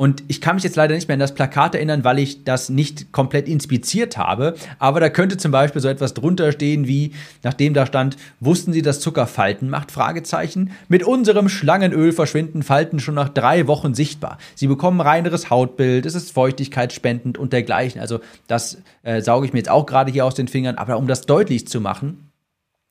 Und 0.04 0.22
ich 0.28 0.42
kann 0.42 0.56
mich 0.56 0.66
jetzt 0.66 0.76
leider 0.76 0.94
nicht 0.94 1.08
mehr 1.08 1.14
an 1.14 1.22
das 1.22 1.34
Plakat 1.34 1.76
erinnern, 1.76 2.04
weil 2.04 2.20
ich 2.20 2.44
das 2.44 2.68
nicht 2.68 3.14
komplett 3.14 3.48
inspiziert 3.48 4.18
habe. 4.18 4.56
Aber 4.78 5.00
da 5.00 5.08
könnte 5.08 5.38
zum 5.38 5.54
Beispiel 5.54 5.82
so 5.82 5.88
etwas 5.88 6.14
drunter 6.14 6.52
stehen 6.52 6.90
wie, 6.90 7.14
nachdem 7.42 7.74
da 7.74 7.86
stand, 7.86 8.18
wussten 8.42 8.74
Sie, 8.74 8.82
dass 8.82 9.00
Zucker 9.00 9.28
Falten 9.28 9.70
macht? 9.70 9.94
Fragezeichen. 9.94 10.72
Mit 10.90 11.04
unserem 11.04 11.48
Schlangenöl 11.48 12.12
verschwinden 12.12 12.64
Falten 12.64 13.00
schon 13.00 13.16
nach 13.16 13.30
drei 13.30 13.66
Wochen 13.68 13.94
sichtbar. 13.94 14.40
Sie 14.56 14.68
bekommen 14.68 15.00
reineres 15.00 15.50
Hautbild, 15.50 16.06
es 16.06 16.16
ist 16.16 16.34
feuchtigkeitsspendend 16.34 17.38
und 17.38 17.54
dergleichen. 17.54 18.02
Also 18.02 18.20
das 18.48 18.80
äh, 19.04 19.22
sauge 19.22 19.46
ich 19.46 19.54
mir 19.54 19.60
jetzt 19.60 19.70
auch 19.70 19.86
gerade 19.86 20.12
hier 20.12 20.26
aus 20.26 20.36
den 20.36 20.50
Fingern. 20.50 20.76
Aber 20.76 20.98
um 20.98 21.08
das 21.08 21.22
deutlich 21.22 21.66
zu 21.70 21.80
machen, 21.80 22.33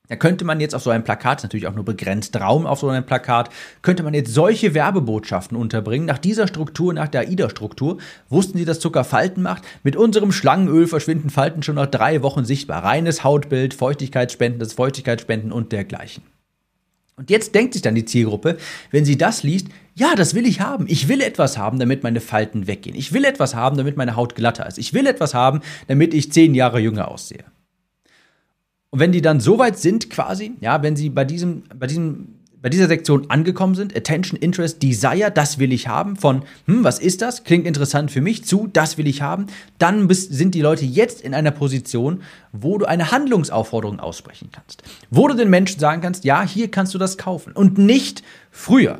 da 0.09 0.17
könnte 0.17 0.43
man 0.43 0.59
jetzt 0.59 0.75
auf 0.75 0.83
so 0.83 0.89
einem 0.89 1.05
Plakat, 1.05 1.43
natürlich 1.43 1.65
auch 1.65 1.75
nur 1.75 1.85
begrenzt 1.85 2.35
Raum 2.39 2.65
auf 2.65 2.79
so 2.79 2.89
einem 2.89 3.05
Plakat, 3.05 3.49
könnte 3.81 4.03
man 4.03 4.13
jetzt 4.13 4.33
solche 4.33 4.73
Werbebotschaften 4.73 5.57
unterbringen. 5.57 6.05
Nach 6.05 6.17
dieser 6.17 6.47
Struktur, 6.47 6.93
nach 6.93 7.07
der 7.07 7.21
AIDA-Struktur, 7.21 7.99
wussten 8.27 8.57
Sie, 8.57 8.65
dass 8.65 8.81
Zucker 8.81 9.05
Falten 9.05 9.41
macht? 9.41 9.63
Mit 9.81 9.95
unserem 9.95 10.33
Schlangenöl 10.33 10.87
verschwinden 10.87 11.29
Falten 11.29 11.63
schon 11.63 11.75
nach 11.75 11.87
drei 11.87 12.21
Wochen 12.21 12.43
sichtbar. 12.43 12.83
Reines 12.83 13.23
Hautbild, 13.23 13.73
Feuchtigkeitsspenden, 13.73 14.69
Feuchtigkeitsspenden 14.69 15.53
und 15.53 15.71
dergleichen. 15.71 16.23
Und 17.15 17.29
jetzt 17.29 17.55
denkt 17.55 17.73
sich 17.73 17.81
dann 17.81 17.95
die 17.95 18.05
Zielgruppe, 18.05 18.57
wenn 18.91 19.05
sie 19.05 19.17
das 19.17 19.43
liest, 19.43 19.67
ja, 19.95 20.15
das 20.15 20.33
will 20.33 20.45
ich 20.45 20.59
haben. 20.59 20.85
Ich 20.89 21.07
will 21.07 21.21
etwas 21.21 21.57
haben, 21.57 21.79
damit 21.79 22.03
meine 22.03 22.19
Falten 22.19 22.67
weggehen. 22.67 22.95
Ich 22.95 23.13
will 23.13 23.23
etwas 23.23 23.55
haben, 23.55 23.77
damit 23.77 23.95
meine 23.95 24.15
Haut 24.15 24.35
glatter 24.35 24.67
ist. 24.67 24.79
Ich 24.79 24.93
will 24.93 25.07
etwas 25.07 25.33
haben, 25.33 25.61
damit 25.87 26.13
ich 26.13 26.31
zehn 26.31 26.55
Jahre 26.55 26.79
jünger 26.79 27.07
aussehe. 27.07 27.45
Und 28.93 28.99
wenn 28.99 29.11
die 29.11 29.23
dann 29.23 29.39
so 29.39 29.57
weit 29.57 29.79
sind, 29.79 30.11
quasi, 30.11 30.51
ja, 30.61 30.83
wenn 30.83 30.95
sie 30.95 31.09
bei 31.09 31.25
diesem, 31.25 31.63
bei 31.79 31.87
diesem, 31.87 32.35
bei 32.61 32.69
dieser 32.69 32.87
Sektion 32.87 33.27
angekommen 33.31 33.73
sind, 33.73 33.97
Attention, 33.97 34.39
Interest, 34.39 34.83
Desire, 34.83 35.31
das 35.33 35.57
will 35.57 35.73
ich 35.73 35.87
haben, 35.87 36.15
von, 36.15 36.43
hm, 36.67 36.83
was 36.83 36.99
ist 36.99 37.23
das? 37.23 37.43
Klingt 37.43 37.65
interessant 37.65 38.11
für 38.11 38.21
mich, 38.21 38.45
zu, 38.45 38.69
das 38.71 38.99
will 38.99 39.07
ich 39.07 39.23
haben, 39.23 39.47
dann 39.79 40.07
bist, 40.07 40.31
sind 40.31 40.53
die 40.53 40.61
Leute 40.61 40.85
jetzt 40.85 41.21
in 41.21 41.33
einer 41.33 41.49
Position, 41.49 42.21
wo 42.51 42.77
du 42.77 42.85
eine 42.85 43.09
Handlungsaufforderung 43.09 43.99
aussprechen 43.99 44.49
kannst. 44.51 44.83
Wo 45.09 45.27
du 45.27 45.33
den 45.33 45.49
Menschen 45.49 45.79
sagen 45.79 46.03
kannst, 46.03 46.23
ja, 46.23 46.43
hier 46.43 46.69
kannst 46.69 46.93
du 46.93 46.99
das 46.99 47.17
kaufen. 47.17 47.53
Und 47.53 47.79
nicht 47.79 48.21
früher. 48.51 48.99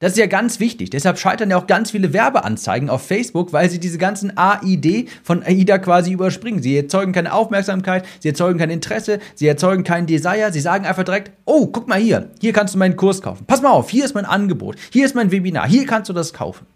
Das 0.00 0.12
ist 0.12 0.18
ja 0.18 0.26
ganz 0.26 0.60
wichtig. 0.60 0.88
Deshalb 0.88 1.18
scheitern 1.18 1.50
ja 1.50 1.58
auch 1.58 1.66
ganz 1.66 1.90
viele 1.90 2.14
Werbeanzeigen 2.14 2.88
auf 2.88 3.06
Facebook, 3.06 3.52
weil 3.52 3.68
sie 3.68 3.78
diese 3.78 3.98
ganzen 3.98 4.32
AID 4.34 5.10
von 5.22 5.42
AIDA 5.42 5.76
quasi 5.76 6.10
überspringen. 6.10 6.62
Sie 6.62 6.74
erzeugen 6.74 7.12
keine 7.12 7.34
Aufmerksamkeit, 7.34 8.06
sie 8.18 8.28
erzeugen 8.28 8.58
kein 8.58 8.70
Interesse, 8.70 9.18
sie 9.34 9.46
erzeugen 9.46 9.84
keinen 9.84 10.06
Desire. 10.06 10.52
Sie 10.52 10.60
sagen 10.60 10.86
einfach 10.86 11.04
direkt, 11.04 11.32
oh, 11.44 11.66
guck 11.66 11.86
mal 11.86 12.00
hier, 12.00 12.30
hier 12.40 12.54
kannst 12.54 12.74
du 12.74 12.78
meinen 12.78 12.96
Kurs 12.96 13.20
kaufen. 13.20 13.44
Pass 13.46 13.60
mal 13.60 13.72
auf, 13.72 13.90
hier 13.90 14.06
ist 14.06 14.14
mein 14.14 14.24
Angebot, 14.24 14.76
hier 14.90 15.04
ist 15.04 15.14
mein 15.14 15.32
Webinar, 15.32 15.68
hier 15.68 15.84
kannst 15.84 16.08
du 16.08 16.14
das 16.14 16.32
kaufen. 16.32 16.66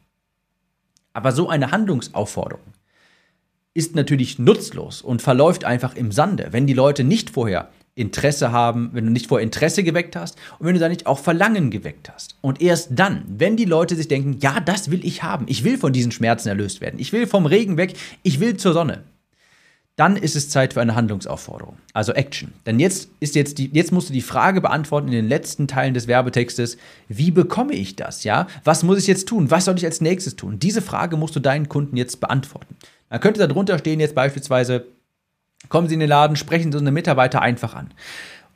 Aber 1.14 1.32
so 1.32 1.48
eine 1.48 1.70
Handlungsaufforderung 1.70 2.74
ist 3.72 3.94
natürlich 3.94 4.38
nutzlos 4.38 5.00
und 5.00 5.22
verläuft 5.22 5.64
einfach 5.64 5.96
im 5.96 6.12
Sande, 6.12 6.48
wenn 6.50 6.66
die 6.66 6.74
Leute 6.74 7.04
nicht 7.04 7.30
vorher 7.30 7.70
Interesse 7.96 8.50
haben, 8.50 8.90
wenn 8.92 9.06
du 9.06 9.12
nicht 9.12 9.28
vor 9.28 9.40
Interesse 9.40 9.84
geweckt 9.84 10.16
hast 10.16 10.36
und 10.58 10.66
wenn 10.66 10.74
du 10.74 10.80
da 10.80 10.88
nicht 10.88 11.06
auch 11.06 11.18
Verlangen 11.18 11.70
geweckt 11.70 12.10
hast. 12.12 12.36
Und 12.40 12.60
erst 12.60 12.88
dann, 12.90 13.22
wenn 13.28 13.56
die 13.56 13.64
Leute 13.64 13.94
sich 13.94 14.08
denken, 14.08 14.38
ja, 14.40 14.58
das 14.60 14.90
will 14.90 15.04
ich 15.04 15.22
haben, 15.22 15.46
ich 15.48 15.62
will 15.62 15.78
von 15.78 15.92
diesen 15.92 16.10
Schmerzen 16.10 16.48
erlöst 16.48 16.80
werden, 16.80 16.98
ich 16.98 17.12
will 17.12 17.26
vom 17.26 17.46
Regen 17.46 17.76
weg, 17.76 17.94
ich 18.22 18.40
will 18.40 18.56
zur 18.56 18.72
Sonne, 18.72 19.04
dann 19.96 20.16
ist 20.16 20.34
es 20.34 20.50
Zeit 20.50 20.74
für 20.74 20.80
eine 20.80 20.96
Handlungsaufforderung, 20.96 21.76
also 21.92 22.12
Action. 22.12 22.52
Denn 22.66 22.80
jetzt 22.80 23.10
ist 23.20 23.36
jetzt 23.36 23.58
die, 23.58 23.70
jetzt 23.72 23.92
musst 23.92 24.08
du 24.08 24.12
die 24.12 24.22
Frage 24.22 24.60
beantworten 24.60 25.06
in 25.06 25.14
den 25.14 25.28
letzten 25.28 25.68
Teilen 25.68 25.94
des 25.94 26.08
Werbetextes, 26.08 26.78
wie 27.06 27.30
bekomme 27.30 27.74
ich 27.74 27.94
das, 27.94 28.24
ja? 28.24 28.48
Was 28.64 28.82
muss 28.82 28.98
ich 28.98 29.06
jetzt 29.06 29.28
tun? 29.28 29.52
Was 29.52 29.66
soll 29.66 29.76
ich 29.76 29.84
als 29.84 30.00
nächstes 30.00 30.34
tun? 30.34 30.58
Diese 30.58 30.82
Frage 30.82 31.16
musst 31.16 31.36
du 31.36 31.40
deinen 31.40 31.68
Kunden 31.68 31.96
jetzt 31.96 32.18
beantworten. 32.18 32.74
Dann 33.08 33.20
könnte 33.20 33.46
darunter 33.46 33.78
stehen 33.78 34.00
jetzt 34.00 34.16
beispielsweise, 34.16 34.84
Kommen 35.68 35.88
Sie 35.88 35.94
in 35.94 36.00
den 36.00 36.08
Laden, 36.08 36.36
sprechen 36.36 36.72
Sie 36.72 36.78
unsere 36.78 36.92
Mitarbeiter 36.92 37.42
einfach 37.42 37.74
an. 37.74 37.90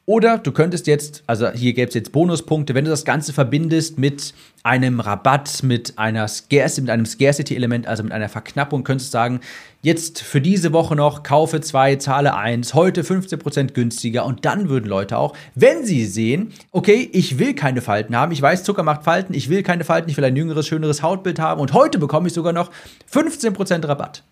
Oder 0.09 0.39
du 0.39 0.53
könntest 0.53 0.87
jetzt, 0.87 1.23
also 1.27 1.51
hier 1.51 1.75
gäbe 1.75 1.89
es 1.89 1.95
jetzt 1.95 2.13
Bonuspunkte, 2.13 2.75
wenn 2.75 2.87
du 2.87 2.91
das 2.91 3.05
Ganze 3.05 3.35
verbindest 3.35 3.99
mit 3.99 4.33
einem 4.63 5.01
Rabatt, 5.01 5.63
mit 5.63 5.99
einer 5.99 6.27
Scarcity, 6.29 6.81
mit 6.81 6.89
einem 6.89 7.05
Scarcity-Element, 7.05 7.87
also 7.87 8.05
mit 8.05 8.13
einer 8.13 8.31
Verknappung, 8.31 8.85
könntest 8.85 9.13
du 9.13 9.19
sagen, 9.19 9.41
jetzt 9.83 10.23
für 10.23 10.41
diese 10.41 10.73
Woche 10.73 10.97
noch, 10.97 11.25
kaufe 11.25 11.61
zwei, 11.61 11.97
zahle 11.97 12.35
eins, 12.35 12.73
heute 12.73 13.03
15% 13.03 13.75
günstiger. 13.75 14.25
Und 14.25 14.47
dann 14.47 14.71
würden 14.71 14.87
Leute 14.87 15.19
auch, 15.19 15.37
wenn 15.55 15.85
sie 15.85 16.07
sehen, 16.07 16.55
okay, 16.73 17.11
ich 17.13 17.39
will 17.39 17.53
keine 17.53 17.83
Falten 17.83 18.17
haben, 18.17 18.33
ich 18.33 18.41
weiß, 18.41 18.65
Zucker 18.65 18.85
macht 18.85 19.05
Falten, 19.05 19.35
ich 19.35 19.51
will 19.51 19.63
keine 19.63 19.85
Falten, 19.85 20.09
ich 20.09 20.17
will 20.17 20.25
ein 20.25 20.37
jüngeres, 20.37 20.67
schöneres 20.67 21.03
Hautbild 21.03 21.39
haben. 21.39 21.61
Und 21.61 21.75
heute 21.75 21.99
bekomme 21.99 22.29
ich 22.29 22.33
sogar 22.33 22.55
noch 22.55 22.71
15% 23.13 23.87
Rabatt 23.87 24.23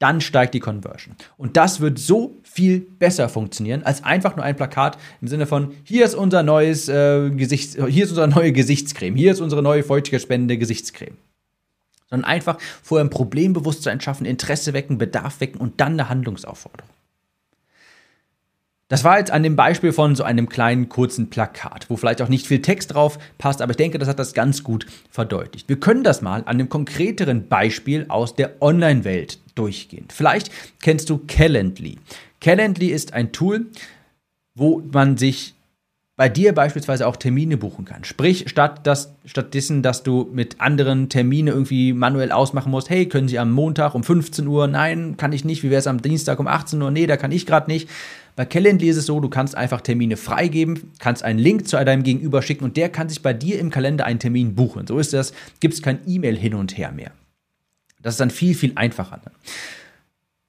dann 0.00 0.20
steigt 0.20 0.54
die 0.54 0.60
Conversion. 0.60 1.14
Und 1.36 1.56
das 1.56 1.80
wird 1.80 1.98
so 1.98 2.40
viel 2.42 2.80
besser 2.80 3.28
funktionieren, 3.28 3.82
als 3.84 4.02
einfach 4.02 4.34
nur 4.34 4.44
ein 4.44 4.56
Plakat 4.56 4.98
im 5.20 5.28
Sinne 5.28 5.46
von, 5.46 5.72
hier 5.84 6.06
ist 6.06 6.14
unser 6.14 6.42
neues 6.42 6.88
äh, 6.88 7.30
Gesichts, 7.30 7.76
hier 7.76 8.04
ist 8.04 8.10
unsere 8.10 8.26
neue 8.26 8.52
Gesichtscreme, 8.52 9.14
hier 9.14 9.30
ist 9.30 9.40
unsere 9.40 9.62
neue 9.62 9.82
feuchtigkeitsspendende 9.82 10.56
Gesichtscreme. 10.56 11.18
Sondern 12.08 12.28
einfach 12.28 12.58
vorher 12.82 13.04
ein 13.04 13.10
Problembewusstsein 13.10 14.00
schaffen, 14.00 14.24
Interesse 14.24 14.72
wecken, 14.72 14.96
Bedarf 14.98 15.40
wecken 15.40 15.60
und 15.60 15.80
dann 15.80 15.92
eine 15.92 16.08
Handlungsaufforderung. 16.08 16.88
Das 18.90 19.04
war 19.04 19.18
jetzt 19.18 19.30
an 19.30 19.44
dem 19.44 19.54
Beispiel 19.54 19.92
von 19.92 20.16
so 20.16 20.24
einem 20.24 20.48
kleinen 20.48 20.88
kurzen 20.88 21.30
Plakat, 21.30 21.88
wo 21.88 21.96
vielleicht 21.96 22.20
auch 22.22 22.28
nicht 22.28 22.48
viel 22.48 22.60
Text 22.60 22.92
drauf 22.92 23.20
passt, 23.38 23.62
aber 23.62 23.70
ich 23.70 23.76
denke, 23.76 23.98
das 23.98 24.08
hat 24.08 24.18
das 24.18 24.34
ganz 24.34 24.64
gut 24.64 24.84
verdeutlicht. 25.10 25.68
Wir 25.68 25.78
können 25.78 26.02
das 26.02 26.22
mal 26.22 26.40
an 26.40 26.46
einem 26.46 26.68
konkreteren 26.68 27.46
Beispiel 27.46 28.06
aus 28.08 28.34
der 28.34 28.60
Online-Welt 28.60 29.38
durchgehen. 29.54 30.08
Vielleicht 30.12 30.50
kennst 30.82 31.08
du 31.08 31.18
Calendly. 31.18 31.98
Calendly 32.40 32.88
ist 32.88 33.12
ein 33.14 33.30
Tool, 33.30 33.66
wo 34.56 34.82
man 34.92 35.16
sich 35.16 35.54
bei 36.16 36.28
dir 36.28 36.52
beispielsweise 36.52 37.06
auch 37.06 37.16
Termine 37.16 37.56
buchen 37.56 37.84
kann. 37.84 38.02
Sprich, 38.02 38.50
statt 38.50 38.86
dass, 38.88 39.14
stattdessen, 39.24 39.82
dass 39.82 40.02
du 40.02 40.28
mit 40.32 40.60
anderen 40.60 41.08
Termine 41.08 41.52
irgendwie 41.52 41.92
manuell 41.92 42.32
ausmachen 42.32 42.70
musst, 42.70 42.90
hey, 42.90 43.06
können 43.06 43.28
Sie 43.28 43.38
am 43.38 43.52
Montag 43.52 43.94
um 43.94 44.02
15 44.02 44.46
Uhr? 44.48 44.66
Nein, 44.66 45.16
kann 45.16 45.32
ich 45.32 45.44
nicht. 45.44 45.62
Wie 45.62 45.70
wäre 45.70 45.78
es 45.78 45.86
am 45.86 46.02
Dienstag 46.02 46.40
um 46.40 46.48
18 46.48 46.82
Uhr? 46.82 46.90
Nee, 46.90 47.06
da 47.06 47.16
kann 47.16 47.30
ich 47.30 47.46
gerade 47.46 47.70
nicht. 47.70 47.88
Bei 48.40 48.46
Calendly 48.46 48.88
ist 48.88 48.96
es 48.96 49.04
so, 49.04 49.20
du 49.20 49.28
kannst 49.28 49.54
einfach 49.54 49.82
Termine 49.82 50.16
freigeben, 50.16 50.92
kannst 50.98 51.22
einen 51.22 51.38
Link 51.38 51.68
zu 51.68 51.76
deinem 51.84 52.02
Gegenüber 52.02 52.40
schicken 52.40 52.64
und 52.64 52.78
der 52.78 52.88
kann 52.88 53.06
sich 53.06 53.20
bei 53.20 53.34
dir 53.34 53.58
im 53.58 53.68
Kalender 53.68 54.06
einen 54.06 54.18
Termin 54.18 54.54
buchen. 54.54 54.86
So 54.86 54.98
ist 54.98 55.12
das, 55.12 55.34
gibt 55.60 55.74
es 55.74 55.82
kein 55.82 55.98
E-Mail 56.06 56.38
hin 56.38 56.54
und 56.54 56.78
her 56.78 56.90
mehr. 56.90 57.10
Das 58.00 58.14
ist 58.14 58.18
dann 58.18 58.30
viel, 58.30 58.54
viel 58.54 58.72
einfacher. 58.76 59.20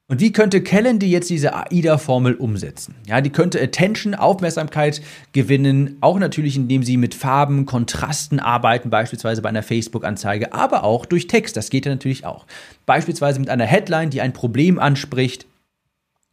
Und 0.08 0.22
wie 0.22 0.32
könnte 0.32 0.64
Calendly 0.64 1.10
jetzt 1.10 1.30
diese 1.30 1.54
AIDA-Formel 1.54 2.36
umsetzen? 2.36 2.96
Ja, 3.08 3.20
die 3.20 3.30
könnte 3.30 3.62
Attention, 3.62 4.16
Aufmerksamkeit 4.16 5.02
gewinnen, 5.34 5.98
auch 6.00 6.18
natürlich, 6.18 6.56
indem 6.56 6.84
sie 6.84 6.96
mit 6.96 7.14
Farben, 7.14 7.66
Kontrasten 7.66 8.40
arbeiten, 8.40 8.90
beispielsweise 8.90 9.42
bei 9.42 9.50
einer 9.50 9.64
Facebook-Anzeige, 9.64 10.54
aber 10.54 10.86
auch 10.86 11.06
durch 11.06 11.28
Text. 11.28 11.58
Das 11.58 11.70
geht 11.70 11.86
ja 11.86 11.92
natürlich 11.92 12.26
auch. 12.26 12.46
Beispielsweise 12.86 13.42
mit 13.42 13.50
einer 13.50 13.66
Headline, 13.66 14.12
die 14.12 14.22
ein 14.22 14.32
Problem 14.32 14.80
anspricht, 14.80 15.46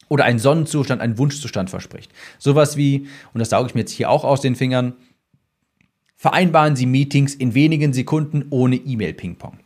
oder 0.08 0.24
einen 0.24 0.38
Sonnenzustand, 0.38 1.00
einen 1.00 1.18
Wunschzustand 1.18 1.70
verspricht. 1.70 2.10
Sowas 2.38 2.76
wie, 2.76 3.08
und 3.32 3.38
das 3.40 3.50
sauge 3.50 3.68
ich 3.68 3.74
mir 3.74 3.80
jetzt 3.80 3.92
hier 3.92 4.10
auch 4.10 4.24
aus 4.24 4.40
den 4.40 4.56
Fingern, 4.56 4.94
vereinbaren 6.16 6.76
Sie 6.76 6.86
Meetings 6.86 7.34
in 7.34 7.54
wenigen 7.54 7.92
Sekunden 7.92 8.46
ohne 8.50 8.76
E-Mail-Ping-Pong. 8.76 9.58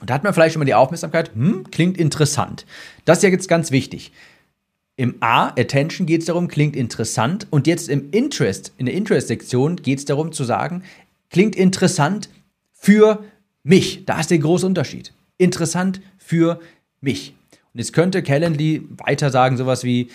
Und 0.00 0.10
da 0.10 0.14
hat 0.14 0.24
man 0.24 0.32
vielleicht 0.32 0.52
schon 0.52 0.60
mal 0.60 0.66
die 0.66 0.74
Aufmerksamkeit, 0.74 1.34
hm, 1.34 1.70
klingt 1.70 1.98
interessant. 1.98 2.66
Das 3.04 3.18
ist 3.18 3.24
ja 3.24 3.30
jetzt 3.30 3.48
ganz 3.48 3.70
wichtig. 3.70 4.12
Im 4.96 5.16
A, 5.20 5.48
Attention, 5.48 6.06
geht 6.06 6.20
es 6.20 6.26
darum, 6.26 6.48
klingt 6.48 6.76
interessant. 6.76 7.46
Und 7.50 7.66
jetzt 7.66 7.88
im 7.88 8.10
Interest, 8.10 8.72
in 8.78 8.86
der 8.86 8.94
Interest-Sektion 8.94 9.76
geht 9.76 9.98
es 9.98 10.04
darum 10.04 10.32
zu 10.32 10.44
sagen, 10.44 10.82
klingt 11.30 11.56
interessant 11.56 12.28
für 12.72 13.24
mich. 13.62 14.04
Da 14.06 14.20
ist 14.20 14.30
der 14.30 14.38
große 14.38 14.66
Unterschied. 14.66 15.12
Interessant 15.36 16.00
für 16.16 16.60
mich. 17.00 17.34
Und 17.78 17.82
jetzt 17.82 17.92
könnte 17.92 18.24
Calendly 18.24 18.82
weiter 19.06 19.30
sagen, 19.30 19.56
sowas 19.56 19.84
wie, 19.84 20.08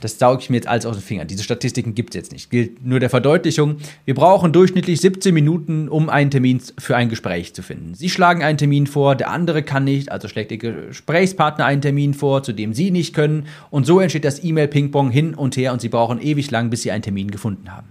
das 0.00 0.18
sauge 0.18 0.40
ich 0.40 0.48
mir 0.48 0.56
jetzt 0.56 0.66
alles 0.66 0.86
aus 0.86 0.96
den 0.96 1.02
Fingern. 1.02 1.26
Diese 1.26 1.42
Statistiken 1.42 1.94
gibt 1.94 2.14
es 2.14 2.16
jetzt 2.16 2.32
nicht. 2.32 2.48
Gilt 2.48 2.82
nur 2.82 2.98
der 2.98 3.10
Verdeutlichung. 3.10 3.76
Wir 4.06 4.14
brauchen 4.14 4.54
durchschnittlich 4.54 5.02
17 5.02 5.34
Minuten, 5.34 5.90
um 5.90 6.08
einen 6.08 6.30
Termin 6.30 6.62
für 6.78 6.96
ein 6.96 7.10
Gespräch 7.10 7.52
zu 7.52 7.60
finden. 7.60 7.92
Sie 7.92 8.08
schlagen 8.08 8.42
einen 8.42 8.56
Termin 8.56 8.86
vor, 8.86 9.16
der 9.16 9.28
andere 9.28 9.62
kann 9.62 9.84
nicht, 9.84 10.10
also 10.10 10.28
schlägt 10.28 10.50
Ihr 10.50 10.56
Gesprächspartner 10.56 11.66
einen 11.66 11.82
Termin 11.82 12.14
vor, 12.14 12.42
zu 12.42 12.54
dem 12.54 12.72
Sie 12.72 12.90
nicht 12.90 13.14
können. 13.14 13.48
Und 13.68 13.84
so 13.84 14.00
entsteht 14.00 14.24
das 14.24 14.42
E-Mail-Ping-Pong 14.42 15.10
hin 15.10 15.34
und 15.34 15.58
her 15.58 15.74
und 15.74 15.82
Sie 15.82 15.90
brauchen 15.90 16.22
ewig 16.22 16.50
lang, 16.50 16.70
bis 16.70 16.80
Sie 16.80 16.90
einen 16.90 17.02
Termin 17.02 17.30
gefunden 17.30 17.70
haben. 17.70 17.88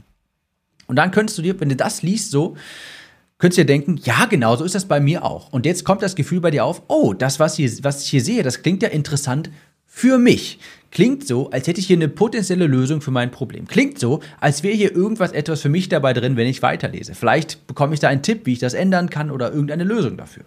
Und 0.87 0.95
dann 0.95 1.11
könntest 1.11 1.37
du 1.37 1.43
dir, 1.43 1.59
wenn 1.59 1.69
du 1.69 1.75
das 1.75 2.01
liest, 2.01 2.31
so, 2.31 2.55
könntest 3.37 3.57
dir 3.57 3.65
denken, 3.65 3.99
ja, 4.03 4.25
genau 4.25 4.55
so 4.55 4.63
ist 4.63 4.75
das 4.75 4.85
bei 4.85 4.99
mir 4.99 5.23
auch. 5.23 5.51
Und 5.51 5.65
jetzt 5.65 5.83
kommt 5.83 6.01
das 6.01 6.15
Gefühl 6.15 6.41
bei 6.41 6.51
dir 6.51 6.65
auf, 6.65 6.83
oh, 6.87 7.13
das, 7.13 7.39
was, 7.39 7.55
hier, 7.55 7.71
was 7.81 8.03
ich 8.03 8.09
hier 8.09 8.21
sehe, 8.21 8.43
das 8.43 8.61
klingt 8.61 8.81
ja 8.83 8.89
interessant 8.89 9.49
für 9.85 10.17
mich 10.17 10.59
klingt 10.95 11.27
so, 11.27 11.49
als 11.49 11.67
hätte 11.67 11.81
ich 11.81 11.87
hier 11.87 11.97
eine 11.97 12.07
potenzielle 12.07 12.67
Lösung 12.67 13.01
für 13.01 13.11
mein 13.11 13.29
Problem. 13.29 13.67
Klingt 13.67 13.99
so, 13.99 14.21
als 14.39 14.63
wäre 14.63 14.73
hier 14.73 14.95
irgendwas 14.95 15.33
etwas 15.33 15.61
für 15.61 15.67
mich 15.67 15.89
dabei 15.89 16.13
drin, 16.13 16.37
wenn 16.37 16.47
ich 16.47 16.61
weiterlese. 16.61 17.15
Vielleicht 17.15 17.67
bekomme 17.67 17.93
ich 17.93 17.99
da 17.99 18.07
einen 18.07 18.21
Tipp, 18.21 18.45
wie 18.45 18.53
ich 18.53 18.59
das 18.59 18.73
ändern 18.73 19.09
kann 19.09 19.29
oder 19.29 19.51
irgendeine 19.51 19.83
Lösung 19.83 20.15
dafür. 20.15 20.45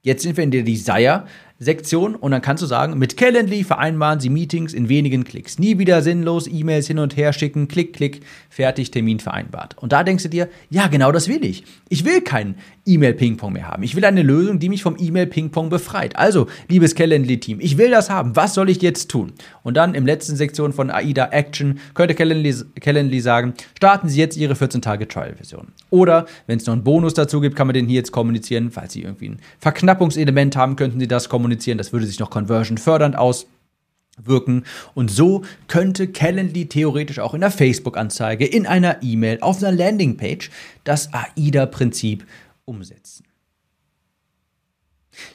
Jetzt 0.00 0.22
sind 0.22 0.38
wir 0.38 0.44
in 0.44 0.50
der 0.50 0.62
Desire 0.62 1.26
Sektion 1.62 2.14
und 2.14 2.32
dann 2.32 2.42
kannst 2.42 2.62
du 2.62 2.66
sagen, 2.66 2.98
mit 2.98 3.16
Calendly 3.16 3.64
vereinbaren 3.64 4.20
Sie 4.20 4.28
Meetings 4.28 4.74
in 4.74 4.88
wenigen 4.88 5.24
Klicks. 5.24 5.58
Nie 5.58 5.78
wieder 5.78 6.02
sinnlos 6.02 6.46
E-Mails 6.46 6.86
hin 6.86 6.98
und 6.98 7.16
her 7.16 7.32
schicken, 7.32 7.68
klick, 7.68 7.92
klick, 7.92 8.20
fertig, 8.50 8.90
Termin 8.90 9.20
vereinbart. 9.20 9.78
Und 9.78 9.92
da 9.92 10.04
denkst 10.04 10.24
du 10.24 10.28
dir, 10.28 10.48
ja, 10.70 10.88
genau 10.88 11.12
das 11.12 11.28
will 11.28 11.44
ich. 11.44 11.64
Ich 11.88 12.04
will 12.04 12.20
keinen 12.20 12.56
E-Mail-Ping-Pong 12.84 13.52
mehr 13.52 13.68
haben. 13.68 13.82
Ich 13.82 13.94
will 13.94 14.04
eine 14.04 14.22
Lösung, 14.22 14.58
die 14.58 14.68
mich 14.68 14.82
vom 14.82 14.96
E-Mail-Ping-Pong 14.98 15.68
befreit. 15.68 16.16
Also, 16.16 16.48
liebes 16.68 16.94
Calendly-Team, 16.94 17.58
ich 17.60 17.78
will 17.78 17.90
das 17.90 18.10
haben. 18.10 18.34
Was 18.34 18.54
soll 18.54 18.68
ich 18.70 18.82
jetzt 18.82 19.10
tun? 19.10 19.32
Und 19.62 19.76
dann 19.76 19.94
im 19.94 20.04
letzten 20.04 20.34
Sektion 20.34 20.72
von 20.72 20.90
AIDA 20.90 21.28
Action 21.30 21.78
könnte 21.94 22.14
Calendly, 22.14 22.54
Calendly 22.80 23.20
sagen, 23.20 23.54
starten 23.76 24.08
Sie 24.08 24.18
jetzt 24.18 24.36
Ihre 24.36 24.54
14-Tage-Trial-Version. 24.54 25.68
Oder, 25.90 26.26
wenn 26.46 26.58
es 26.58 26.66
noch 26.66 26.74
einen 26.74 26.84
Bonus 26.84 27.14
dazu 27.14 27.40
gibt, 27.40 27.54
kann 27.54 27.68
man 27.68 27.74
den 27.74 27.86
hier 27.86 27.96
jetzt 27.96 28.12
kommunizieren. 28.12 28.70
Falls 28.72 28.92
Sie 28.92 29.02
irgendwie 29.02 29.30
ein 29.30 29.40
Verknappungselement 29.60 30.56
haben, 30.56 30.76
könnten 30.76 30.98
Sie 30.98 31.08
das 31.08 31.28
kommunizieren. 31.28 31.78
Das 31.78 31.92
würde 31.92 32.06
sich 32.06 32.18
noch 32.18 32.30
conversion 32.30 32.78
fördernd 32.78 33.16
auswirken. 33.16 34.64
Und 34.94 35.10
so 35.10 35.42
könnte 35.68 36.08
Calendly 36.08 36.66
theoretisch 36.66 37.20
auch 37.20 37.34
in 37.34 37.42
der 37.42 37.52
Facebook-Anzeige, 37.52 38.44
in 38.44 38.66
einer 38.66 39.02
E-Mail, 39.02 39.38
auf 39.40 39.62
einer 39.62 39.70
Landingpage 39.70 40.50
das 40.82 41.10
AIDA-Prinzip 41.12 42.24
umsetzen. 42.64 43.24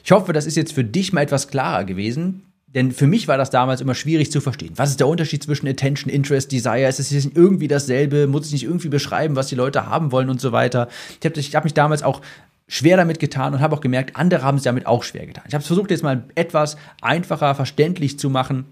Ich 0.04 0.10
hoffe, 0.10 0.32
das 0.32 0.46
ist 0.46 0.56
jetzt 0.56 0.72
für 0.72 0.84
dich 0.84 1.12
mal 1.12 1.22
etwas 1.22 1.48
klarer 1.48 1.84
gewesen. 1.84 2.42
Denn 2.74 2.92
für 2.92 3.06
mich 3.06 3.28
war 3.28 3.38
das 3.38 3.48
damals 3.48 3.80
immer 3.80 3.94
schwierig 3.94 4.30
zu 4.30 4.42
verstehen. 4.42 4.74
Was 4.76 4.90
ist 4.90 5.00
der 5.00 5.08
Unterschied 5.08 5.42
zwischen 5.42 5.66
Attention, 5.66 6.12
Interest, 6.12 6.52
Desire? 6.52 6.86
Ist 6.86 7.00
es 7.00 7.10
nicht 7.10 7.34
irgendwie 7.34 7.66
dasselbe? 7.66 8.26
Muss 8.26 8.46
ich 8.46 8.52
nicht 8.52 8.64
irgendwie 8.64 8.90
beschreiben, 8.90 9.36
was 9.36 9.46
die 9.46 9.54
Leute 9.54 9.86
haben 9.86 10.12
wollen 10.12 10.28
und 10.28 10.38
so 10.40 10.52
weiter? 10.52 10.88
Ich 11.18 11.24
habe 11.24 11.40
hab 11.40 11.64
mich 11.64 11.72
damals 11.72 12.02
auch 12.02 12.20
schwer 12.66 12.98
damit 12.98 13.20
getan 13.20 13.54
und 13.54 13.60
habe 13.60 13.74
auch 13.74 13.80
gemerkt, 13.80 14.16
andere 14.16 14.42
haben 14.42 14.58
es 14.58 14.64
damit 14.64 14.86
auch 14.86 15.02
schwer 15.02 15.26
getan. 15.26 15.44
Ich 15.48 15.54
habe 15.54 15.62
es 15.62 15.66
versucht, 15.66 15.90
jetzt 15.90 16.02
mal 16.02 16.24
etwas 16.34 16.76
einfacher 17.00 17.54
verständlich 17.54 18.18
zu 18.18 18.28
machen. 18.28 18.66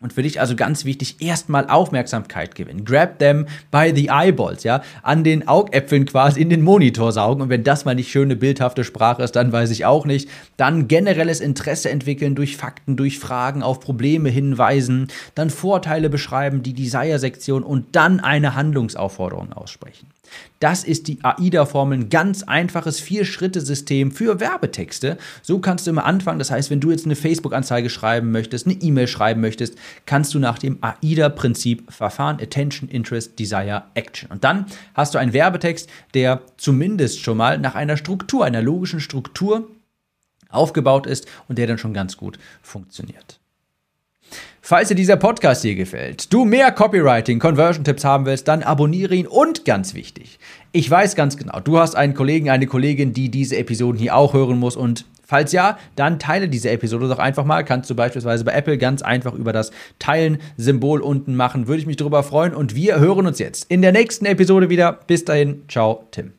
Und 0.00 0.12
für 0.12 0.22
dich 0.22 0.40
also 0.40 0.54
ganz 0.54 0.84
wichtig, 0.84 1.16
erstmal 1.20 1.68
Aufmerksamkeit 1.68 2.54
gewinnen. 2.54 2.84
Grab 2.84 3.18
them 3.18 3.46
by 3.72 3.92
the 3.92 4.10
eyeballs, 4.10 4.62
ja. 4.62 4.80
An 5.02 5.24
den 5.24 5.48
Augäpfeln 5.48 6.06
quasi 6.06 6.40
in 6.40 6.50
den 6.50 6.62
Monitor 6.62 7.10
saugen. 7.10 7.42
Und 7.42 7.48
wenn 7.48 7.64
das 7.64 7.84
mal 7.84 7.96
nicht 7.96 8.08
schöne, 8.08 8.36
bildhafte 8.36 8.84
Sprache 8.84 9.24
ist, 9.24 9.34
dann 9.34 9.50
weiß 9.50 9.70
ich 9.70 9.86
auch 9.86 10.06
nicht. 10.06 10.28
Dann 10.56 10.86
generelles 10.86 11.40
Interesse 11.40 11.90
entwickeln 11.90 12.36
durch 12.36 12.56
Fakten, 12.56 12.96
durch 12.96 13.18
Fragen, 13.18 13.64
auf 13.64 13.80
Probleme 13.80 14.28
hinweisen. 14.28 15.08
Dann 15.34 15.50
Vorteile 15.50 16.08
beschreiben, 16.10 16.62
die 16.62 16.74
Desire-Sektion 16.74 17.64
und 17.64 17.96
dann 17.96 18.20
eine 18.20 18.54
Handlungsaufforderung 18.54 19.52
aussprechen. 19.52 20.06
Das 20.60 20.82
ist 20.84 21.06
die 21.08 21.18
AIDA-Formel, 21.22 21.98
ein 21.98 22.08
ganz 22.10 22.42
einfaches 22.42 23.00
Vier-Schritte-System 23.00 24.10
für 24.10 24.40
Werbetexte. 24.40 25.16
So 25.42 25.60
kannst 25.60 25.86
du 25.86 25.90
immer 25.90 26.04
anfangen. 26.04 26.38
Das 26.38 26.50
heißt, 26.50 26.70
wenn 26.70 26.80
du 26.80 26.90
jetzt 26.90 27.04
eine 27.04 27.16
Facebook-Anzeige 27.16 27.90
schreiben 27.90 28.32
möchtest, 28.32 28.66
eine 28.66 28.74
E-Mail 28.74 29.06
schreiben 29.06 29.40
möchtest, 29.40 29.76
kannst 30.06 30.34
du 30.34 30.38
nach 30.38 30.58
dem 30.58 30.78
AIDA-Prinzip 30.80 31.92
verfahren. 31.92 32.38
Attention, 32.40 32.88
Interest, 32.88 33.38
Desire, 33.38 33.84
Action. 33.94 34.30
Und 34.30 34.44
dann 34.44 34.66
hast 34.94 35.14
du 35.14 35.18
einen 35.18 35.32
Werbetext, 35.32 35.88
der 36.14 36.42
zumindest 36.56 37.20
schon 37.20 37.36
mal 37.36 37.58
nach 37.58 37.74
einer 37.74 37.96
Struktur, 37.96 38.44
einer 38.44 38.62
logischen 38.62 39.00
Struktur 39.00 39.68
aufgebaut 40.48 41.06
ist 41.06 41.26
und 41.48 41.58
der 41.58 41.66
dann 41.66 41.78
schon 41.78 41.94
ganz 41.94 42.16
gut 42.16 42.38
funktioniert. 42.62 43.40
Falls 44.60 44.88
dir 44.88 44.94
dieser 44.94 45.16
Podcast 45.16 45.62
hier 45.62 45.74
gefällt, 45.74 46.30
du 46.30 46.44
mehr 46.44 46.70
Copywriting, 46.72 47.38
Conversion-Tipps 47.38 48.04
haben 48.04 48.26
willst, 48.26 48.48
dann 48.48 48.62
abonniere 48.62 49.14
ihn 49.14 49.26
und 49.26 49.64
ganz 49.64 49.94
wichtig, 49.94 50.38
ich 50.72 50.90
weiß 50.90 51.14
ganz 51.14 51.38
genau, 51.38 51.60
du 51.60 51.78
hast 51.78 51.96
einen 51.96 52.12
Kollegen, 52.12 52.50
eine 52.50 52.66
Kollegin, 52.66 53.14
die 53.14 53.30
diese 53.30 53.56
Episoden 53.56 53.98
hier 53.98 54.14
auch 54.14 54.34
hören 54.34 54.58
muss 54.58 54.76
und 54.76 55.06
Falls 55.28 55.52
ja, 55.52 55.78
dann 55.94 56.18
teile 56.18 56.48
diese 56.48 56.70
Episode 56.70 57.06
doch 57.06 57.18
einfach 57.18 57.44
mal. 57.44 57.62
Kannst 57.62 57.90
du 57.90 57.94
beispielsweise 57.94 58.44
bei 58.44 58.52
Apple 58.52 58.78
ganz 58.78 59.02
einfach 59.02 59.34
über 59.34 59.52
das 59.52 59.72
Teilen-Symbol 59.98 61.02
unten 61.02 61.36
machen. 61.36 61.68
Würde 61.68 61.80
ich 61.80 61.86
mich 61.86 61.96
darüber 61.96 62.22
freuen. 62.22 62.54
Und 62.54 62.74
wir 62.74 62.98
hören 62.98 63.26
uns 63.26 63.38
jetzt 63.38 63.70
in 63.70 63.82
der 63.82 63.92
nächsten 63.92 64.24
Episode 64.24 64.70
wieder. 64.70 65.00
Bis 65.06 65.26
dahin, 65.26 65.64
ciao, 65.68 66.06
Tim. 66.12 66.37